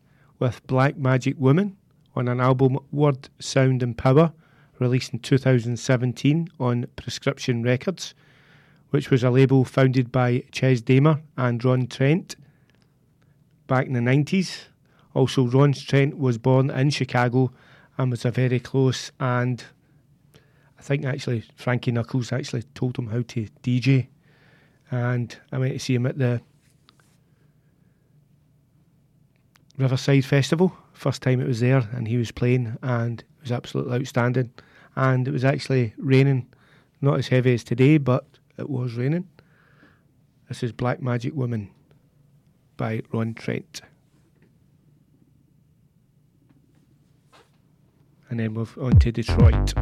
with 0.40 0.66
Black 0.66 0.96
Magic 0.96 1.36
Woman 1.38 1.76
on 2.16 2.26
an 2.26 2.40
album 2.40 2.80
Word, 2.90 3.28
Sound 3.38 3.80
and 3.80 3.96
Power, 3.96 4.32
released 4.80 5.12
in 5.12 5.20
2017 5.20 6.48
on 6.58 6.86
Prescription 6.96 7.62
Records, 7.62 8.14
which 8.88 9.12
was 9.12 9.22
a 9.22 9.30
label 9.30 9.64
founded 9.64 10.10
by 10.10 10.42
Chez 10.50 10.82
Damier 10.82 11.22
and 11.36 11.64
Ron 11.64 11.86
Trent 11.86 12.34
back 13.68 13.86
in 13.86 13.92
the 13.92 14.00
90s. 14.00 14.64
Also, 15.14 15.46
Ron 15.46 15.74
Trent 15.74 16.18
was 16.18 16.38
born 16.38 16.70
in 16.70 16.90
Chicago 16.90 17.52
and 17.98 18.10
was 18.10 18.24
a 18.24 18.30
very 18.30 18.60
close 18.60 19.12
and 19.20 19.64
I 20.80 20.82
think 20.82 21.04
actually 21.04 21.44
Frankie 21.56 21.92
Knuckles 21.92 22.32
actually 22.32 22.62
told 22.74 22.98
him 22.98 23.08
how 23.08 23.20
to 23.28 23.48
DJ. 23.62 24.08
And 24.90 25.36
I 25.52 25.58
went 25.58 25.74
to 25.74 25.78
see 25.78 25.94
him 25.94 26.06
at 26.06 26.16
the 26.16 26.40
Riverside 29.76 30.24
Festival. 30.24 30.74
First 30.94 31.20
time 31.20 31.38
it 31.42 31.46
was 31.46 31.60
there, 31.60 31.86
and 31.92 32.08
he 32.08 32.16
was 32.16 32.32
playing, 32.32 32.78
and 32.82 33.20
it 33.20 33.42
was 33.42 33.52
absolutely 33.52 33.98
outstanding. 33.98 34.52
And 34.96 35.28
it 35.28 35.32
was 35.32 35.44
actually 35.44 35.92
raining, 35.98 36.46
not 37.02 37.18
as 37.18 37.28
heavy 37.28 37.52
as 37.52 37.62
today, 37.62 37.98
but 37.98 38.24
it 38.56 38.70
was 38.70 38.94
raining. 38.94 39.28
This 40.48 40.62
is 40.62 40.72
Black 40.72 41.02
Magic 41.02 41.34
Woman 41.34 41.70
by 42.78 43.02
Ron 43.12 43.34
Trent. 43.34 43.82
And 48.30 48.38
then 48.38 48.54
we're 48.54 48.66
on 48.80 48.98
to 49.00 49.10
Detroit. 49.10 49.74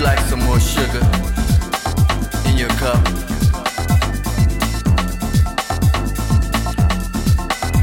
Like 0.00 0.18
some 0.20 0.40
more 0.44 0.58
sugar 0.58 1.04
in 2.46 2.56
your 2.56 2.70
cup? 2.80 3.04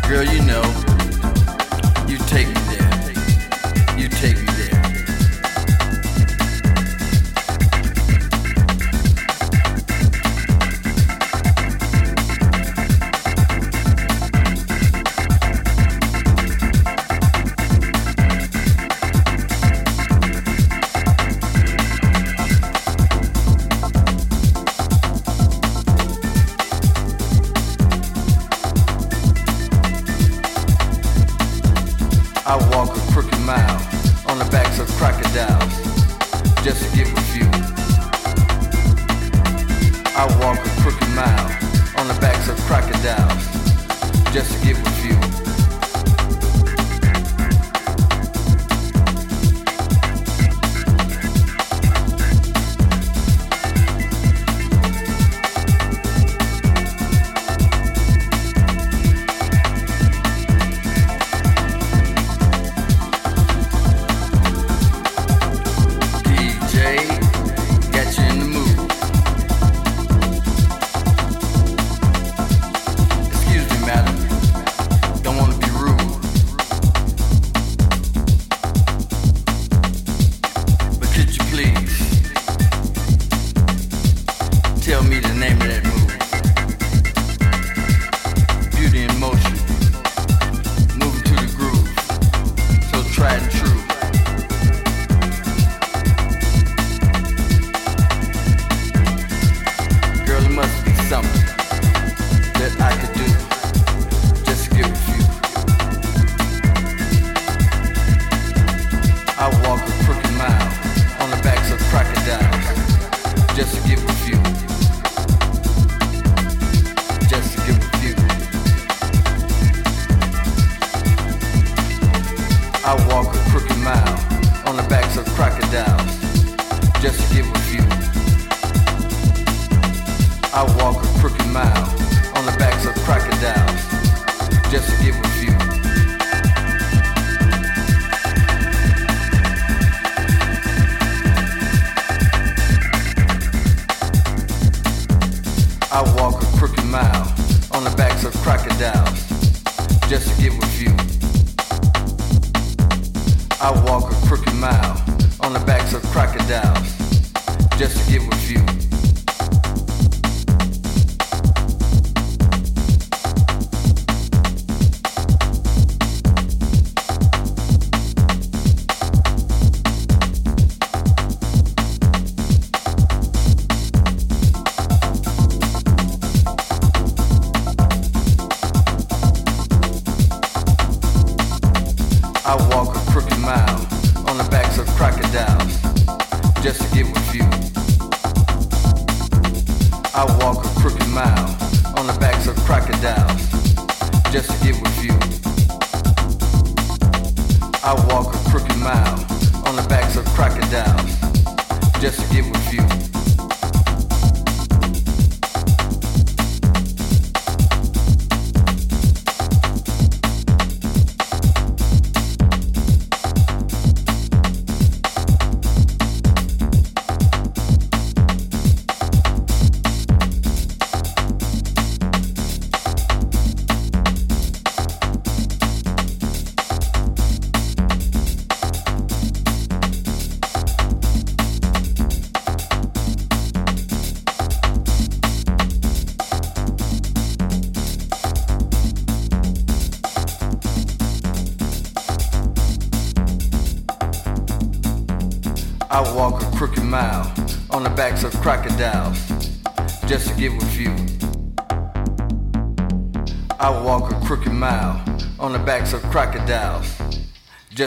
Girl, 0.07 0.23
you 0.23 0.41
know, 0.43 0.86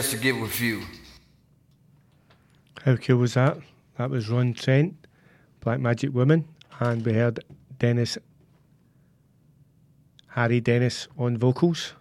just 0.01 0.13
to 0.13 0.17
get 0.17 0.41
with 0.41 0.59
you. 0.59 0.81
How 2.83 2.95
cool 2.95 3.17
was 3.17 3.35
that? 3.35 3.59
That 3.99 4.09
was 4.09 4.31
Ron 4.31 4.55
Trent, 4.55 4.95
Black 5.59 5.79
Magic 5.79 6.11
Woman, 6.11 6.47
and 6.79 7.05
we 7.05 7.13
heard 7.13 7.45
Dennis, 7.77 8.17
Harry 10.29 10.59
Dennis 10.59 11.07
on 11.19 11.37
vocals. 11.37 11.93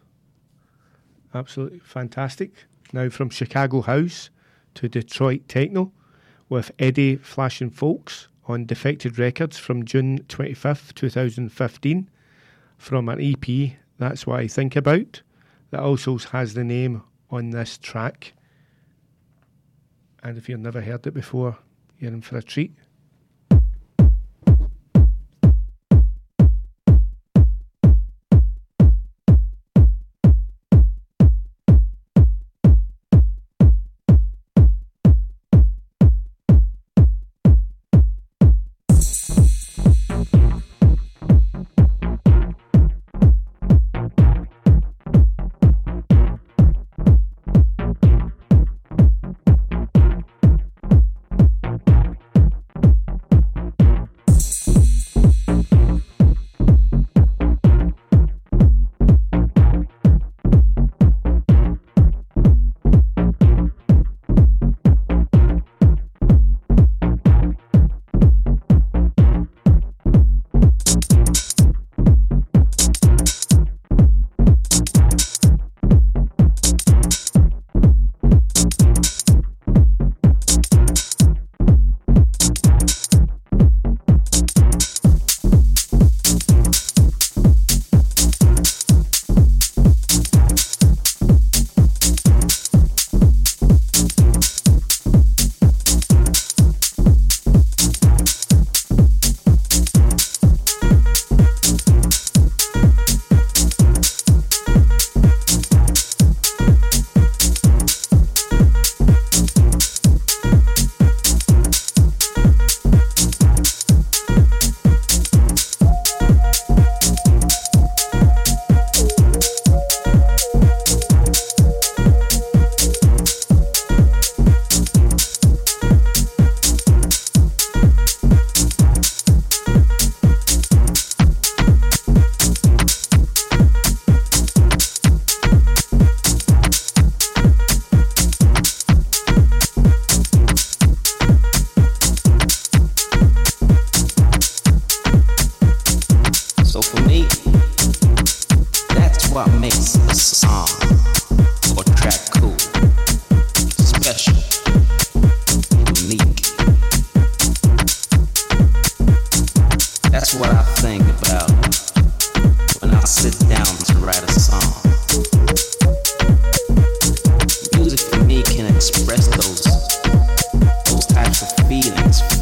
Absolutely 1.35 1.81
fantastic. 1.81 2.53
Now 2.95 3.11
from 3.11 3.29
Chicago 3.29 3.83
House 3.83 4.31
to 4.77 4.89
Detroit 4.89 5.47
Techno 5.47 5.93
with 6.49 6.73
Eddie 6.79 7.17
Flashing 7.17 7.71
Fowlkes 7.71 8.29
on 8.47 8.65
Defected 8.65 9.19
Records 9.19 9.59
from 9.59 9.85
June 9.85 10.21
25th, 10.21 10.95
2015, 10.95 12.09
from 12.79 13.11
an 13.11 13.21
EP, 13.21 13.73
That's 13.99 14.27
What 14.27 14.41
I 14.41 14.49
Think 14.49 14.75
About, 14.75 15.21
that 15.71 15.81
also 15.81 16.17
has 16.17 16.55
the 16.55 16.65
name 16.65 17.03
on 17.31 17.51
this 17.51 17.79
track. 17.79 18.33
And 20.23 20.37
if 20.37 20.49
you've 20.49 20.61
never 20.61 20.81
heard 20.81 21.07
it 21.07 21.15
before, 21.15 21.59
you're 21.99 22.13
in 22.13 22.23
for 22.23 22.37
a 22.37 22.43
treat. 22.43 22.75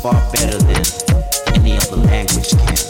Far 0.00 0.14
better 0.30 0.58
than 0.58 0.84
any 1.54 1.76
other 1.76 1.96
language 1.96 2.50
can. 2.50 2.87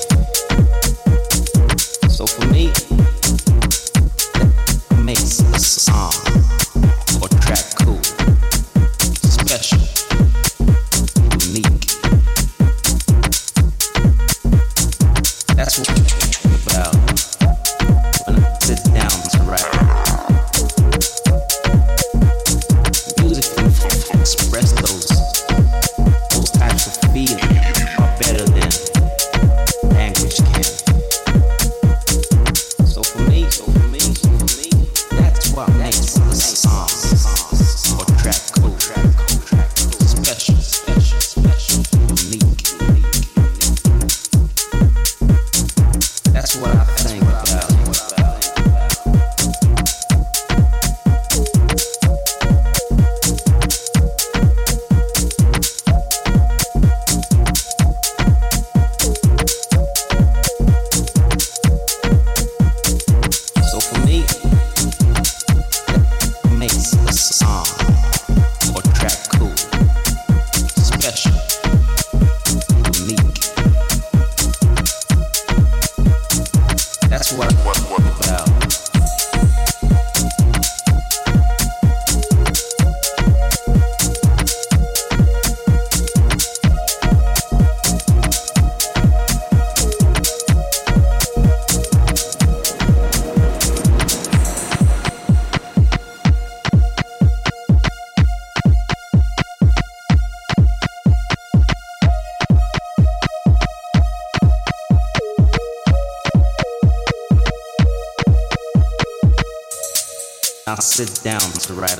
Sit 111.04 111.22
down 111.22 111.38
to 111.38 111.74
write. 111.74 111.96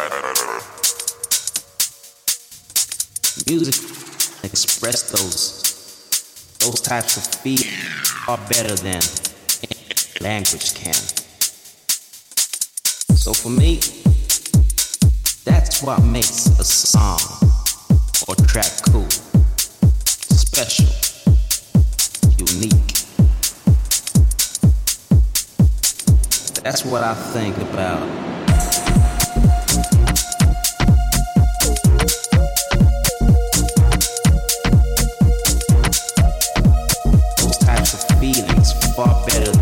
Music 3.47 3.77
express 4.43 5.13
those 5.13 6.59
those 6.59 6.81
types 6.81 7.17
of 7.17 7.23
feelings 7.41 8.11
far 8.27 8.39
better 8.49 8.75
than 8.75 9.01
language 10.21 10.75
can. 10.75 10.99
So 13.15 13.33
for 13.33 13.51
me, 13.51 13.77
that's 15.45 15.81
what 15.81 16.03
makes 16.03 16.47
a 16.59 16.65
song 16.65 17.21
or 18.27 18.35
track 18.47 18.73
cool, 18.91 19.09
special, 20.35 20.91
unique. 22.37 22.75
That's 26.65 26.85
what 26.85 27.05
I 27.05 27.15
think 27.15 27.57
about. 27.59 28.48
Far 38.99 39.15
better 39.27 39.58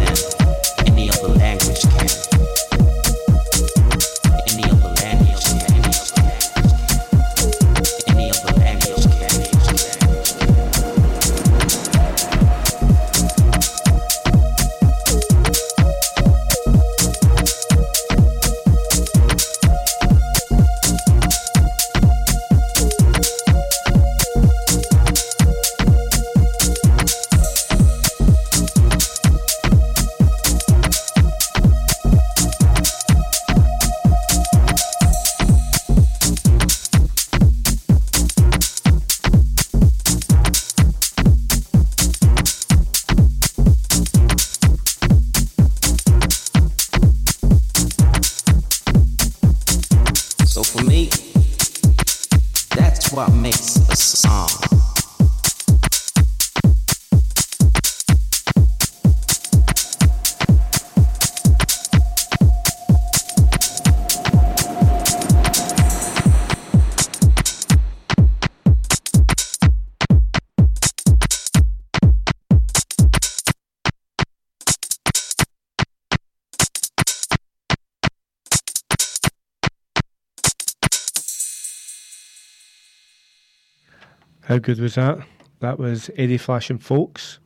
How 84.47 84.59
good 84.59 84.79
was 84.79 84.95
that? 84.95 85.19
That 85.59 85.77
was 85.77 86.09
Eddie 86.17 86.39
Flashin' 86.39 86.79
Fowlkes 86.79 87.39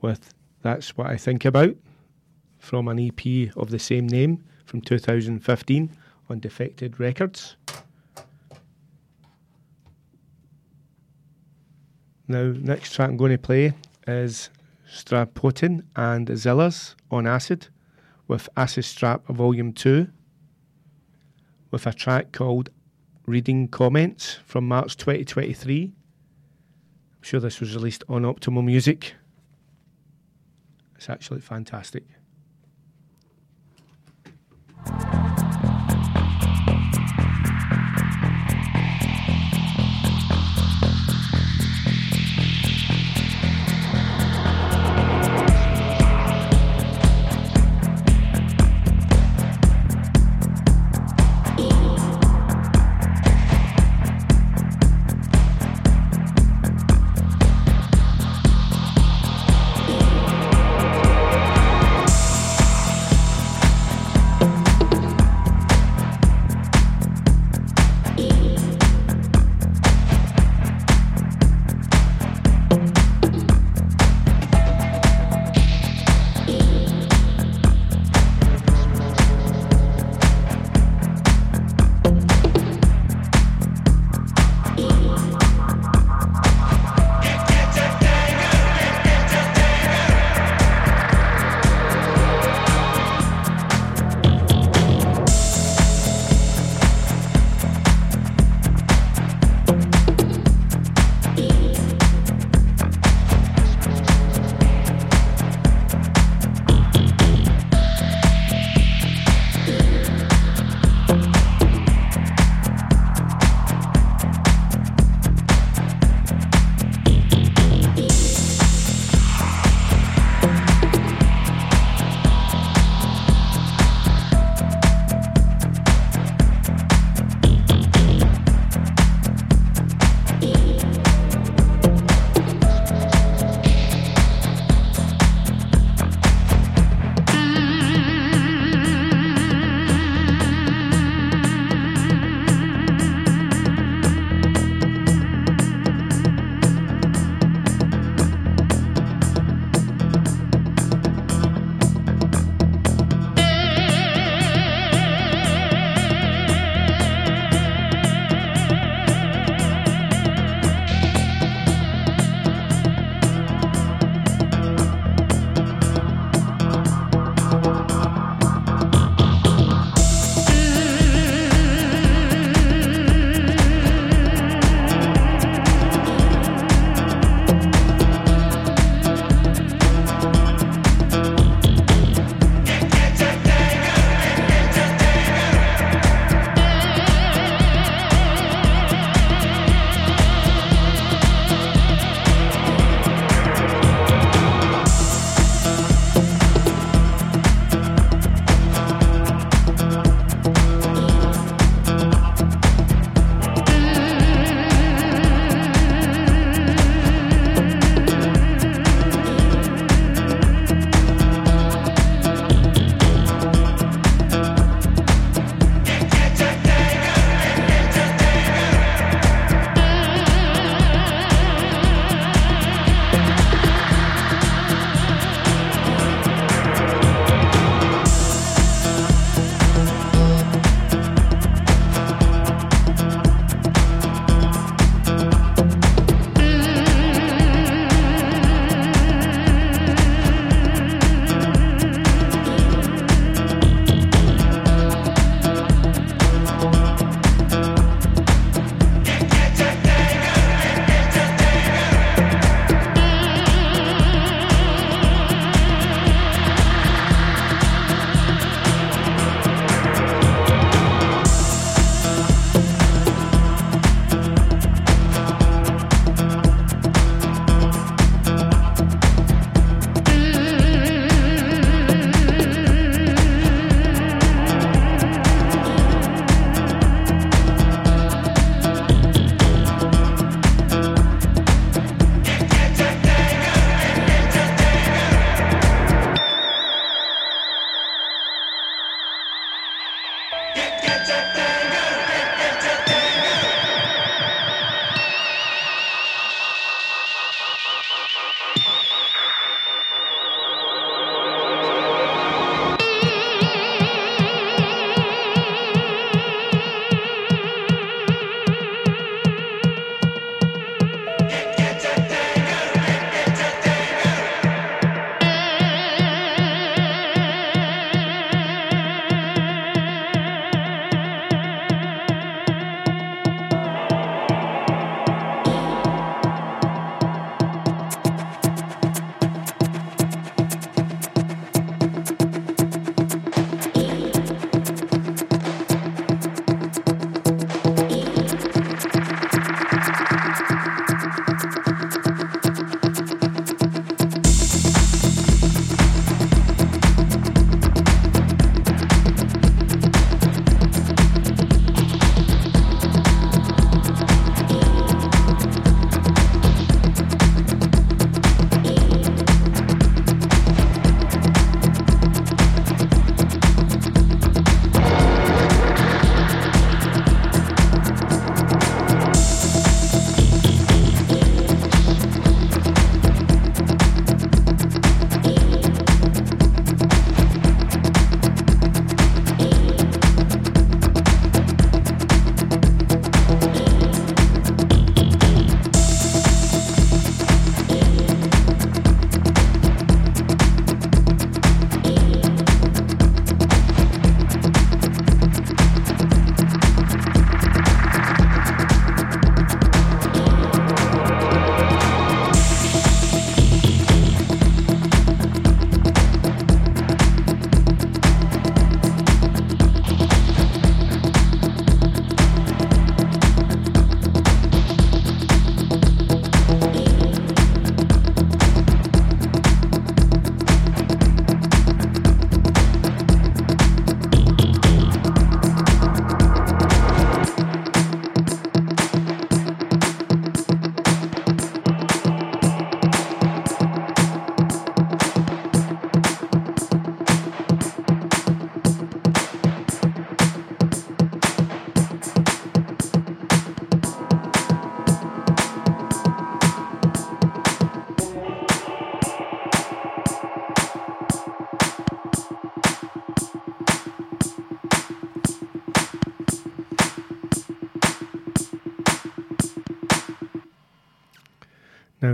with 0.00 0.32
That's 0.62 0.96
What 0.96 1.08
I 1.08 1.18
Think 1.18 1.44
About 1.44 1.76
from 2.58 2.88
an 2.88 2.98
EP 2.98 3.54
of 3.54 3.68
the 3.68 3.78
same 3.78 4.06
name 4.06 4.42
from 4.64 4.80
2015 4.80 5.90
on 6.30 6.40
Defected 6.40 6.98
Records. 6.98 7.56
Now, 12.26 12.54
next 12.56 12.94
track 12.94 13.10
I'm 13.10 13.18
going 13.18 13.32
to 13.32 13.38
play 13.38 13.74
is 14.06 14.48
Strapotin 14.90 15.82
and 15.96 16.28
Zillas 16.28 16.94
on 17.10 17.26
Acid 17.26 17.68
with 18.26 18.48
Acid 18.56 18.86
Strap 18.86 19.26
Volume 19.26 19.74
2 19.74 20.08
with 21.70 21.86
a 21.86 21.92
track 21.92 22.32
called 22.32 22.70
Reading 23.30 23.68
Comments 23.68 24.40
from 24.44 24.66
March 24.66 24.96
2023. 24.96 25.84
I'm 25.84 25.92
sure 27.22 27.38
this 27.38 27.60
was 27.60 27.76
released 27.76 28.02
on 28.08 28.22
Optimo 28.22 28.64
Music. 28.64 29.14
It's 30.96 31.08
actually 31.08 31.40
fantastic. 31.40 32.02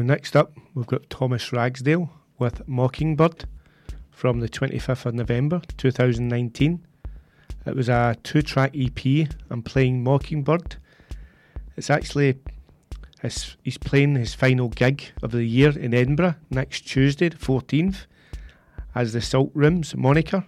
Next 0.07 0.37
up, 0.37 0.53
we've 0.75 0.87
got 0.87 1.11
Thomas 1.11 1.53
Ragsdale 1.53 2.09
with 2.39 2.67
Mockingbird 2.69 3.45
from 4.11 4.41
the 4.41 4.49
25th 4.49 5.07
of 5.07 5.15
November 5.15 5.61
2019. 5.77 6.87
It 7.67 7.75
was 7.75 7.89
a 7.89 8.17
two 8.23 8.43
track 8.43 8.75
EP. 8.79 9.29
I'm 9.51 9.63
playing 9.63 10.05
Mockingbird. 10.05 10.77
It's 11.77 11.91
actually, 11.91 12.39
his, 13.21 13.57
he's 13.65 13.79
playing 13.79 14.15
his 14.15 14.33
final 14.33 14.69
gig 14.69 15.13
of 15.23 15.33
the 15.33 15.45
year 15.45 15.77
in 15.77 15.93
Edinburgh 15.93 16.37
next 16.51 16.83
Tuesday, 16.83 17.29
the 17.29 17.37
14th, 17.37 18.07
as 18.95 19.13
the 19.13 19.21
Salt 19.21 19.51
Rooms 19.55 19.97
moniker 19.97 20.47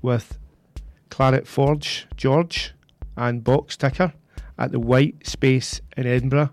with 0.00 0.38
Claret 1.10 1.46
Forge 1.46 2.06
George 2.16 2.72
and 3.16 3.44
Box 3.44 3.76
Ticker 3.76 4.14
at 4.56 4.72
the 4.72 4.80
White 4.80 5.26
Space 5.26 5.82
in 5.96 6.06
Edinburgh. 6.06 6.50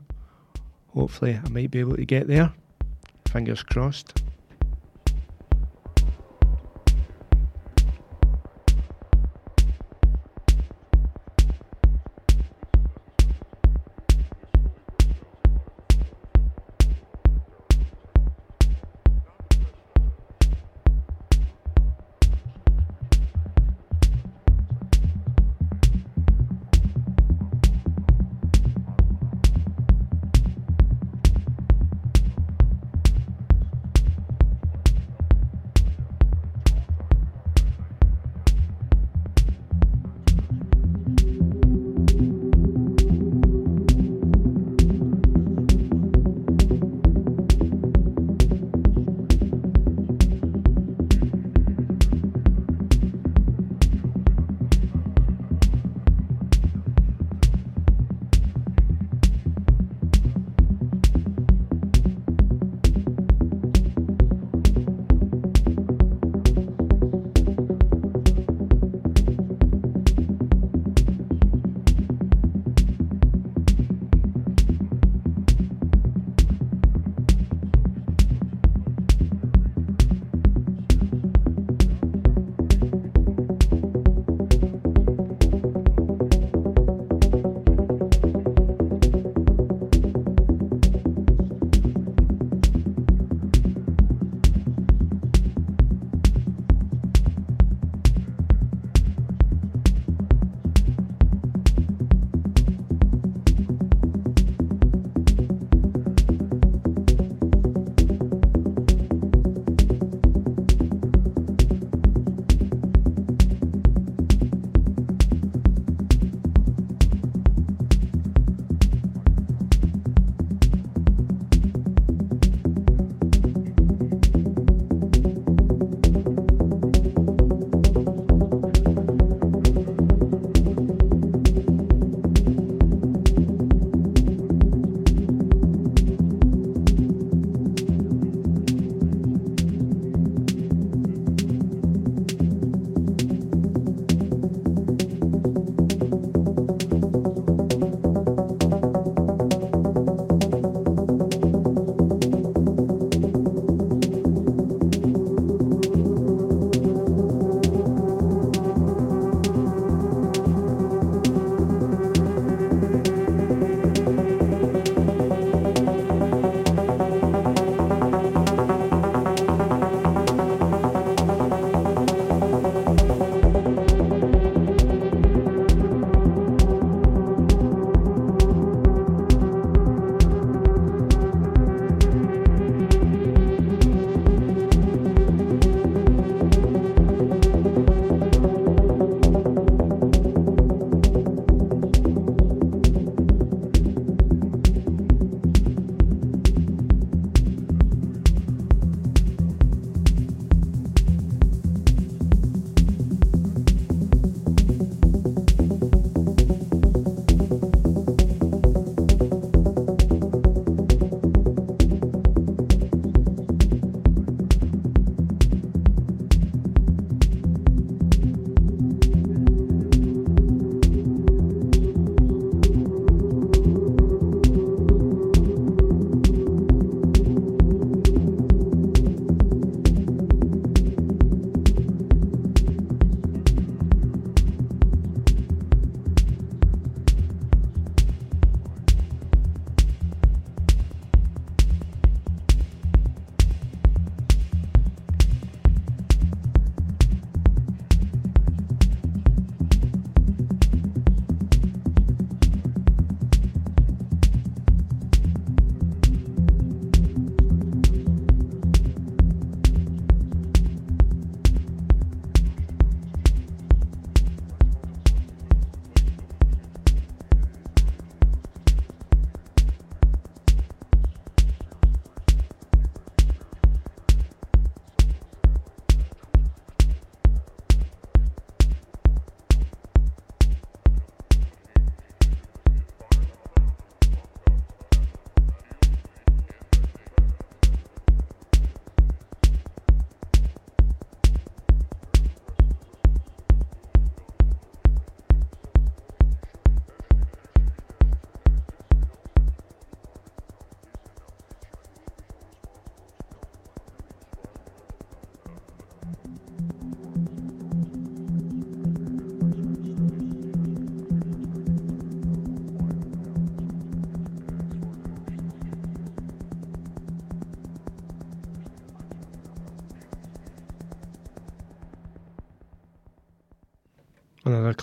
Hopefully, 0.95 1.39
I 1.43 1.49
might 1.49 1.72
be 1.72 1.80
able 1.80 1.97
to 1.97 2.05
get 2.05 2.27
there. 2.27 2.53
Fingers 3.27 3.63
crossed. 3.63 4.23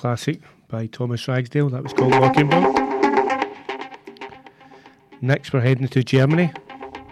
Classic 0.02 0.40
by 0.66 0.86
Thomas 0.86 1.28
Ragsdale. 1.28 1.68
That 1.68 1.84
was 1.84 1.92
called 1.92 2.10
Mockingbird. 2.10 2.74
Next, 5.20 5.52
we're 5.52 5.60
heading 5.60 5.86
to 5.86 6.02
Germany 6.02 6.52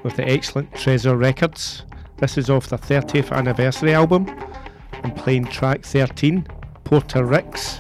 with 0.03 0.17
the 0.17 0.29
excellent 0.29 0.73
Tresor 0.73 1.17
Records. 1.17 1.85
This 2.17 2.37
is 2.37 2.51
off 2.51 2.67
their 2.67 2.81
30th 2.81 3.31
anniversary 3.31 3.95
album. 3.95 4.29
I'm 5.05 5.15
playing 5.15 5.45
track 5.45 5.85
13, 5.85 6.45
Porter 6.83 7.25
Ricks, 7.25 7.79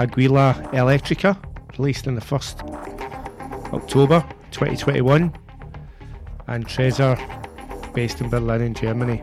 Aguila 0.00 0.68
Electrica, 0.72 1.40
released 1.78 2.08
on 2.08 2.16
the 2.16 2.20
1st 2.20 3.72
October 3.72 4.26
2021. 4.50 5.32
And 6.48 6.66
Tresor, 6.66 7.94
based 7.94 8.20
in 8.20 8.28
Berlin 8.28 8.62
in 8.62 8.74
Germany. 8.74 9.22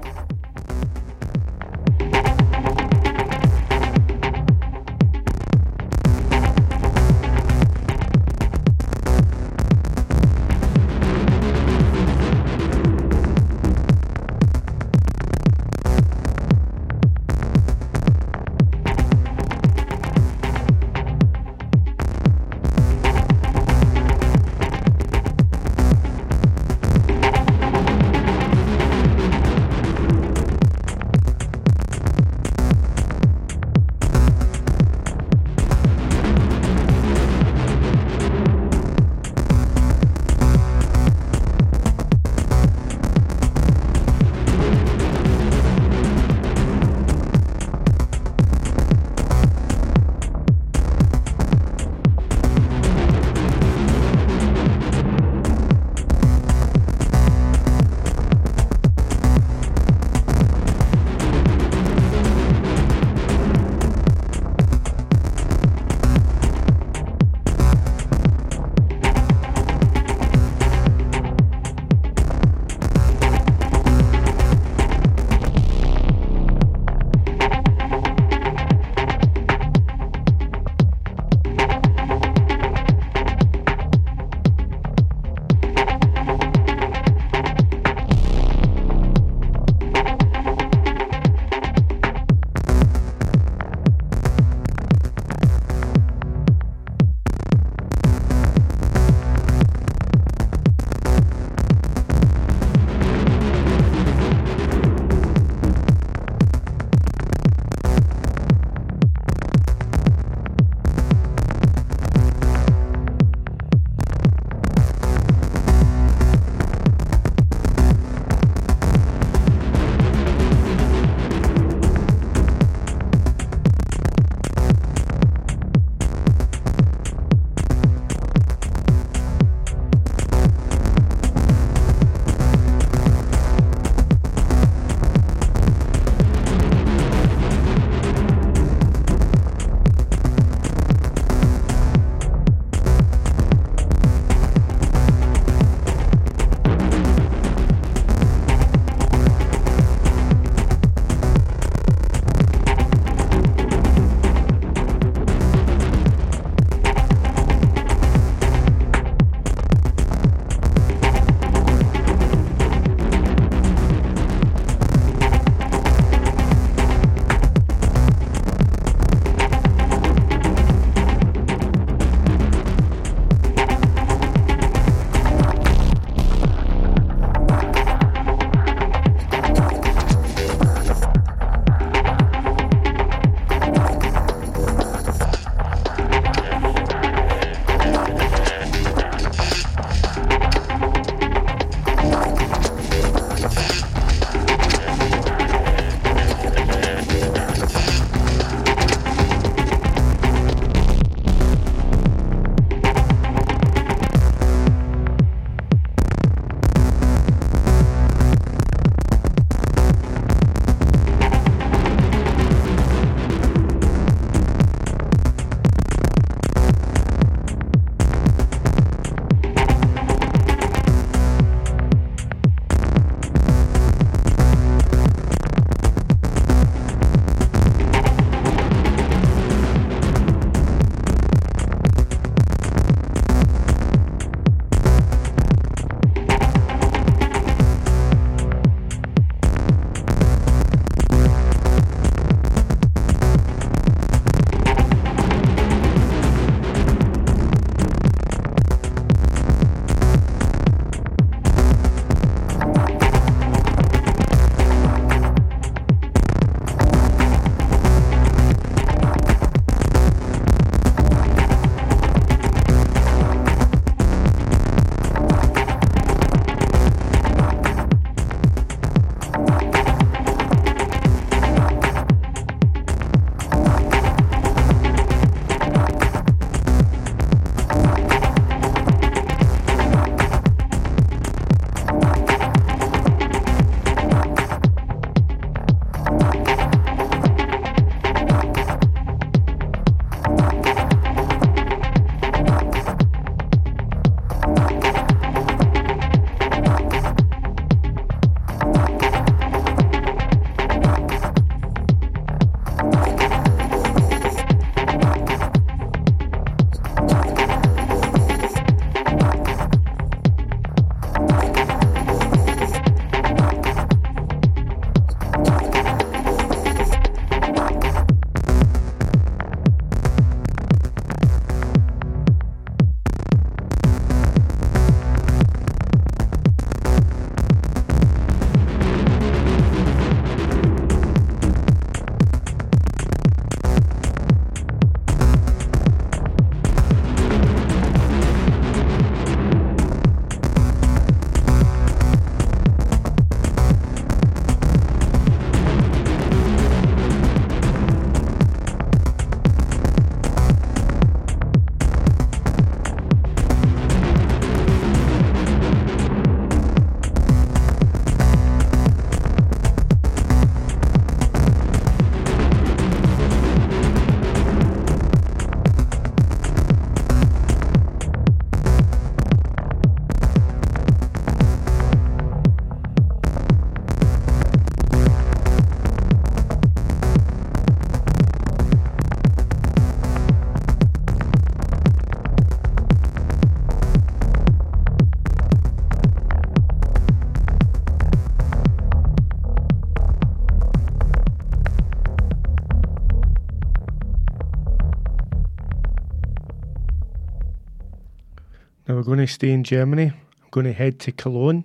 To 399.26 399.31
stay 399.31 399.49
in 399.49 399.64
Germany. 399.64 400.11
I'm 400.43 400.49
going 400.52 400.68
to 400.68 400.72
head 400.72 400.99
to 400.99 401.11
Cologne 401.11 401.64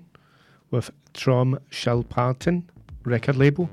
with 0.70 0.90
Traum 1.12 1.58
Schallplatten 1.70 2.62
record 3.04 3.36
label. 3.36 3.68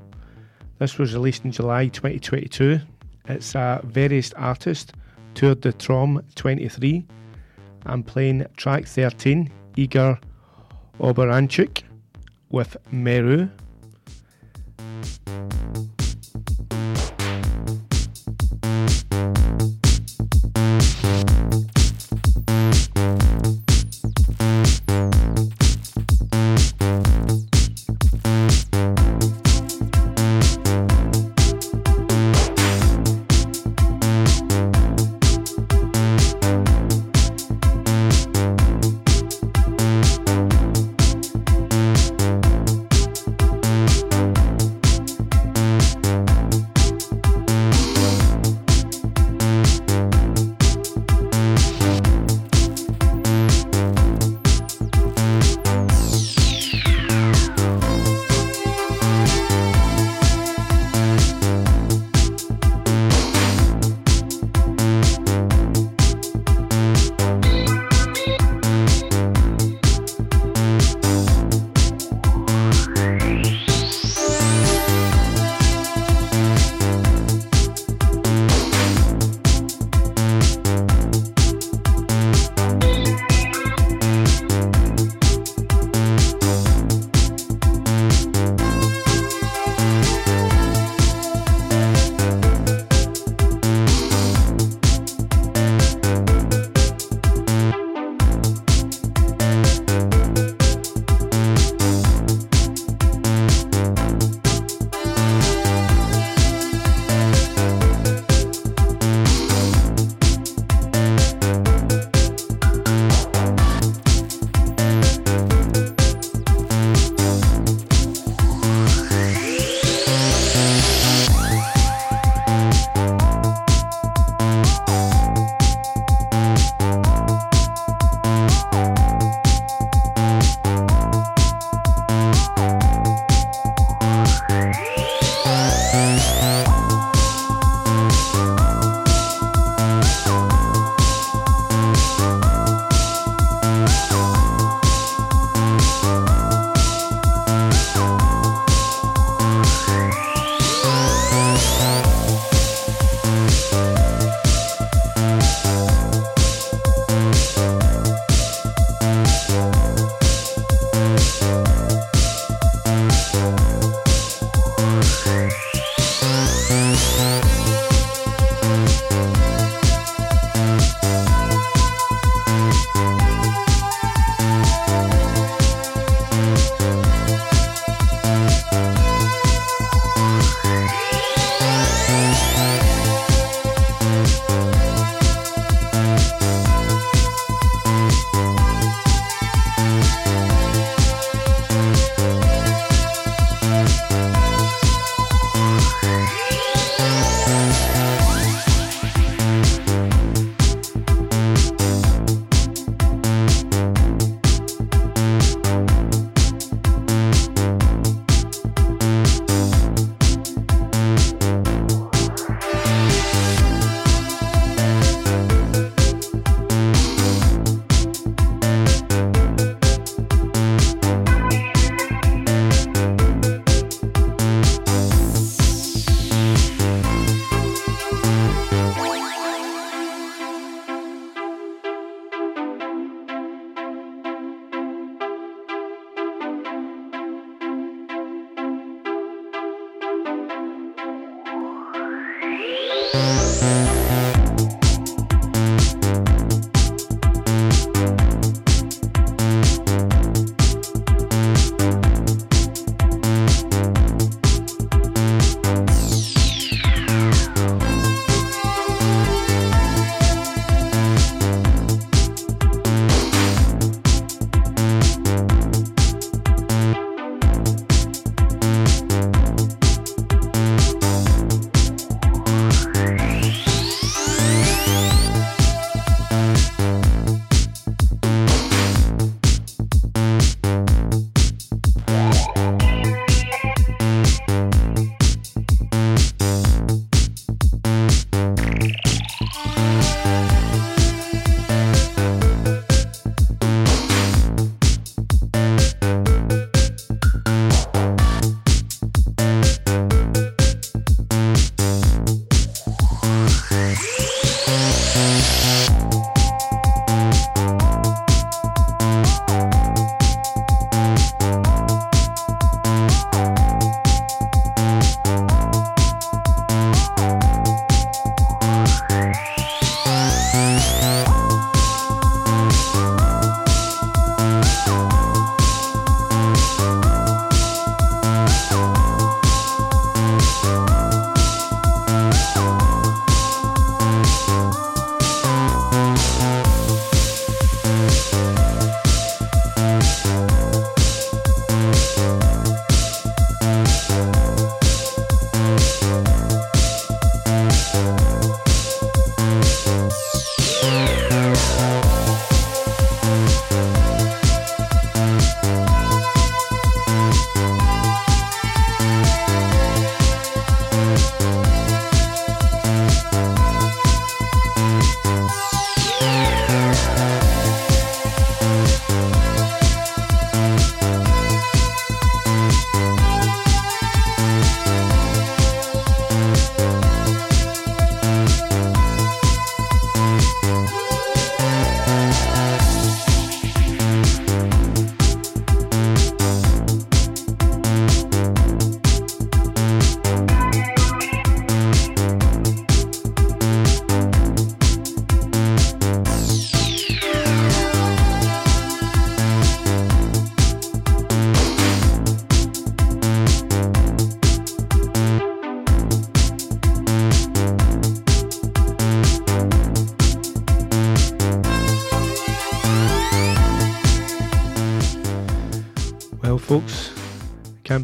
This 0.78 0.98
was 0.98 1.14
released 1.14 1.46
in 1.46 1.52
July 1.52 1.88
2022. 1.88 2.80
It's 3.28 3.54
a 3.54 3.80
various 3.84 4.34
artist 4.34 4.92
toured 5.32 5.62
the 5.62 5.72
Traum 5.72 6.22
23. 6.34 7.02
I'm 7.86 8.02
playing 8.02 8.44
track 8.58 8.84
13, 8.84 9.50
Igor 9.76 10.20
Oberanchuk 11.00 11.82
with 12.50 12.76
Meru. 12.92 13.48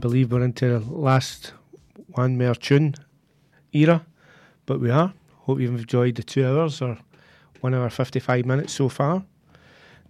Believe 0.04 0.32
we're 0.32 0.42
into 0.42 0.68
the 0.68 0.92
last 0.92 1.54
one 2.08 2.36
more 2.36 2.54
tune 2.54 2.94
era, 3.72 4.04
but 4.66 4.78
we 4.78 4.90
are. 4.90 5.14
Hope 5.46 5.60
you've 5.60 5.80
enjoyed 5.80 6.16
the 6.16 6.22
two 6.22 6.46
hours 6.46 6.82
or 6.82 6.98
one 7.62 7.72
hour 7.72 7.88
55 7.88 8.44
minutes 8.44 8.74
so 8.74 8.90
far. 8.90 9.24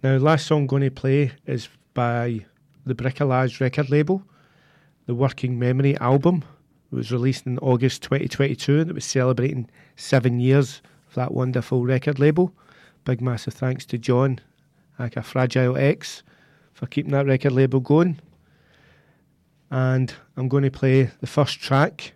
Now, 0.03 0.17
last 0.17 0.47
song 0.47 0.63
I'm 0.63 0.67
going 0.67 0.81
to 0.81 0.91
play 0.91 1.31
is 1.45 1.69
by 1.93 2.45
the 2.85 2.93
Bricolage 2.93 3.61
record 3.61 3.89
label, 3.89 4.21
the 5.05 5.15
Working 5.15 5.57
Memory 5.57 5.95
album. 5.99 6.43
It 6.91 6.95
was 6.95 7.13
released 7.13 7.45
in 7.45 7.57
August 7.59 8.03
2022 8.03 8.81
and 8.81 8.89
it 8.89 8.93
was 8.95 9.05
celebrating 9.05 9.69
seven 9.95 10.41
years 10.41 10.81
of 11.07 11.15
that 11.15 11.33
wonderful 11.33 11.85
record 11.85 12.19
label. 12.19 12.53
Big 13.05 13.21
massive 13.21 13.53
thanks 13.53 13.85
to 13.85 13.97
John, 13.97 14.41
like 14.99 15.15
a 15.15 15.23
Fragile 15.23 15.77
X, 15.77 16.21
for 16.73 16.85
keeping 16.85 17.13
that 17.13 17.27
record 17.27 17.53
label 17.53 17.79
going. 17.79 18.19
And 19.71 20.13
I'm 20.37 20.47
going 20.47 20.63
to 20.63 20.71
play 20.71 21.09
the 21.21 21.27
first 21.27 21.59
track 21.59 22.13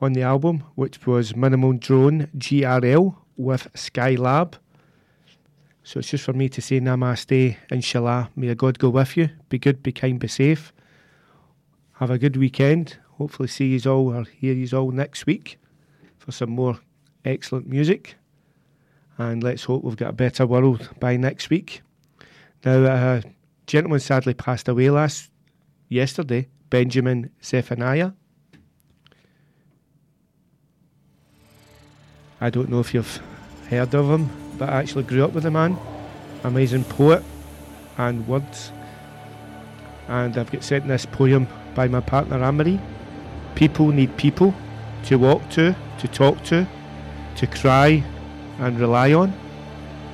on 0.00 0.12
the 0.12 0.22
album, 0.22 0.64
which 0.74 1.06
was 1.06 1.36
Minimal 1.36 1.74
Drone 1.74 2.28
GRL 2.36 3.16
with 3.36 3.68
Skylab. 3.74 4.54
So 5.82 6.00
it's 6.00 6.10
just 6.10 6.24
for 6.24 6.32
me 6.32 6.48
to 6.48 6.60
say 6.60 6.80
namaste, 6.80 7.56
inshallah. 7.70 8.30
May 8.34 8.54
God 8.54 8.78
go 8.78 8.90
with 8.90 9.16
you. 9.16 9.30
Be 9.48 9.58
good, 9.58 9.82
be 9.82 9.92
kind, 9.92 10.18
be 10.18 10.28
safe. 10.28 10.72
Have 11.92 12.10
a 12.10 12.18
good 12.18 12.36
weekend. 12.36 12.98
Hopefully 13.18 13.48
see 13.48 13.76
you 13.76 13.90
all 13.90 14.14
or 14.14 14.24
hear 14.24 14.52
you 14.52 14.76
all 14.76 14.90
next 14.90 15.26
week 15.26 15.58
for 16.18 16.32
some 16.32 16.50
more 16.50 16.78
excellent 17.24 17.66
music. 17.66 18.16
And 19.16 19.42
let's 19.42 19.64
hope 19.64 19.84
we've 19.84 19.96
got 19.96 20.10
a 20.10 20.12
better 20.12 20.46
world 20.46 20.90
by 21.00 21.16
next 21.16 21.48
week. 21.48 21.82
Now, 22.64 22.84
uh, 22.84 23.20
a 23.22 23.28
gentleman 23.66 24.00
sadly 24.00 24.34
passed 24.34 24.68
away 24.68 24.90
last 24.90 25.30
yesterday, 25.88 26.48
Benjamin 26.70 27.30
Zephaniah. 27.42 28.12
I 32.40 32.50
don't 32.50 32.68
know 32.68 32.80
if 32.80 32.92
you've 32.92 33.20
heard 33.70 33.94
of 33.94 34.10
him, 34.10 34.30
but 34.58 34.68
I 34.68 34.80
actually 34.80 35.04
grew 35.04 35.24
up 35.24 35.32
with 35.32 35.44
the 35.44 35.50
man. 35.50 35.78
Amazing 36.44 36.84
poet 36.84 37.22
and 37.98 38.26
words. 38.28 38.72
And 40.08 40.36
I've 40.36 40.52
got 40.52 40.62
sent 40.62 40.86
this 40.86 41.06
poem 41.06 41.48
by 41.74 41.88
my 41.88 42.00
partner 42.00 42.42
Amory. 42.42 42.80
People 43.54 43.88
need 43.88 44.16
people 44.16 44.54
to 45.04 45.16
walk 45.16 45.48
to, 45.50 45.74
to 45.98 46.08
talk 46.08 46.42
to, 46.44 46.68
to 47.36 47.46
cry 47.46 48.04
and 48.58 48.78
rely 48.78 49.12
on. 49.12 49.32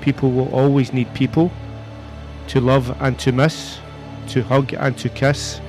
People 0.00 0.30
will 0.30 0.52
always 0.54 0.92
need 0.92 1.12
people 1.14 1.50
to 2.48 2.60
love 2.60 2.96
and 3.00 3.18
to 3.20 3.32
miss, 3.32 3.78
to 4.32 4.42
hug 4.42 4.72
and 4.72 4.96
to 4.96 5.08
kiss. 5.10 5.60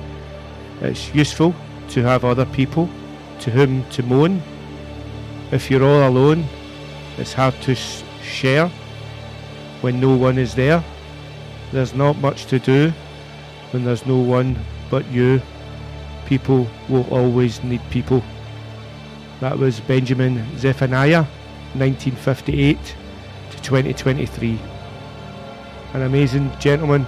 It's 0.80 1.14
useful 1.14 1.54
to 1.90 2.02
have 2.02 2.24
other 2.24 2.46
people 2.46 2.88
to 3.40 3.50
whom 3.50 3.84
to 3.90 4.02
moan. 4.02 4.42
If 5.52 5.70
you're 5.70 5.84
all 5.84 6.08
alone, 6.08 6.46
it's 7.18 7.34
hard 7.34 7.54
to 7.62 7.74
share 7.74 8.68
when 9.82 10.00
no 10.00 10.16
one 10.16 10.38
is 10.38 10.54
there. 10.54 10.82
There's 11.72 11.92
not 11.92 12.16
much 12.18 12.46
to 12.46 12.58
do 12.58 12.90
when 13.72 13.84
there's 13.84 14.06
no 14.06 14.18
one 14.18 14.56
but 14.90 15.06
you. 15.10 15.42
People 16.26 16.66
will 16.88 17.06
always 17.10 17.62
need 17.62 17.82
people. 17.90 18.22
That 19.40 19.58
was 19.58 19.80
Benjamin 19.80 20.42
Zephaniah, 20.56 21.24
1958 21.74 22.78
to 23.50 23.62
2023. 23.62 24.58
An 25.92 26.02
amazing 26.02 26.50
gentleman 26.58 27.06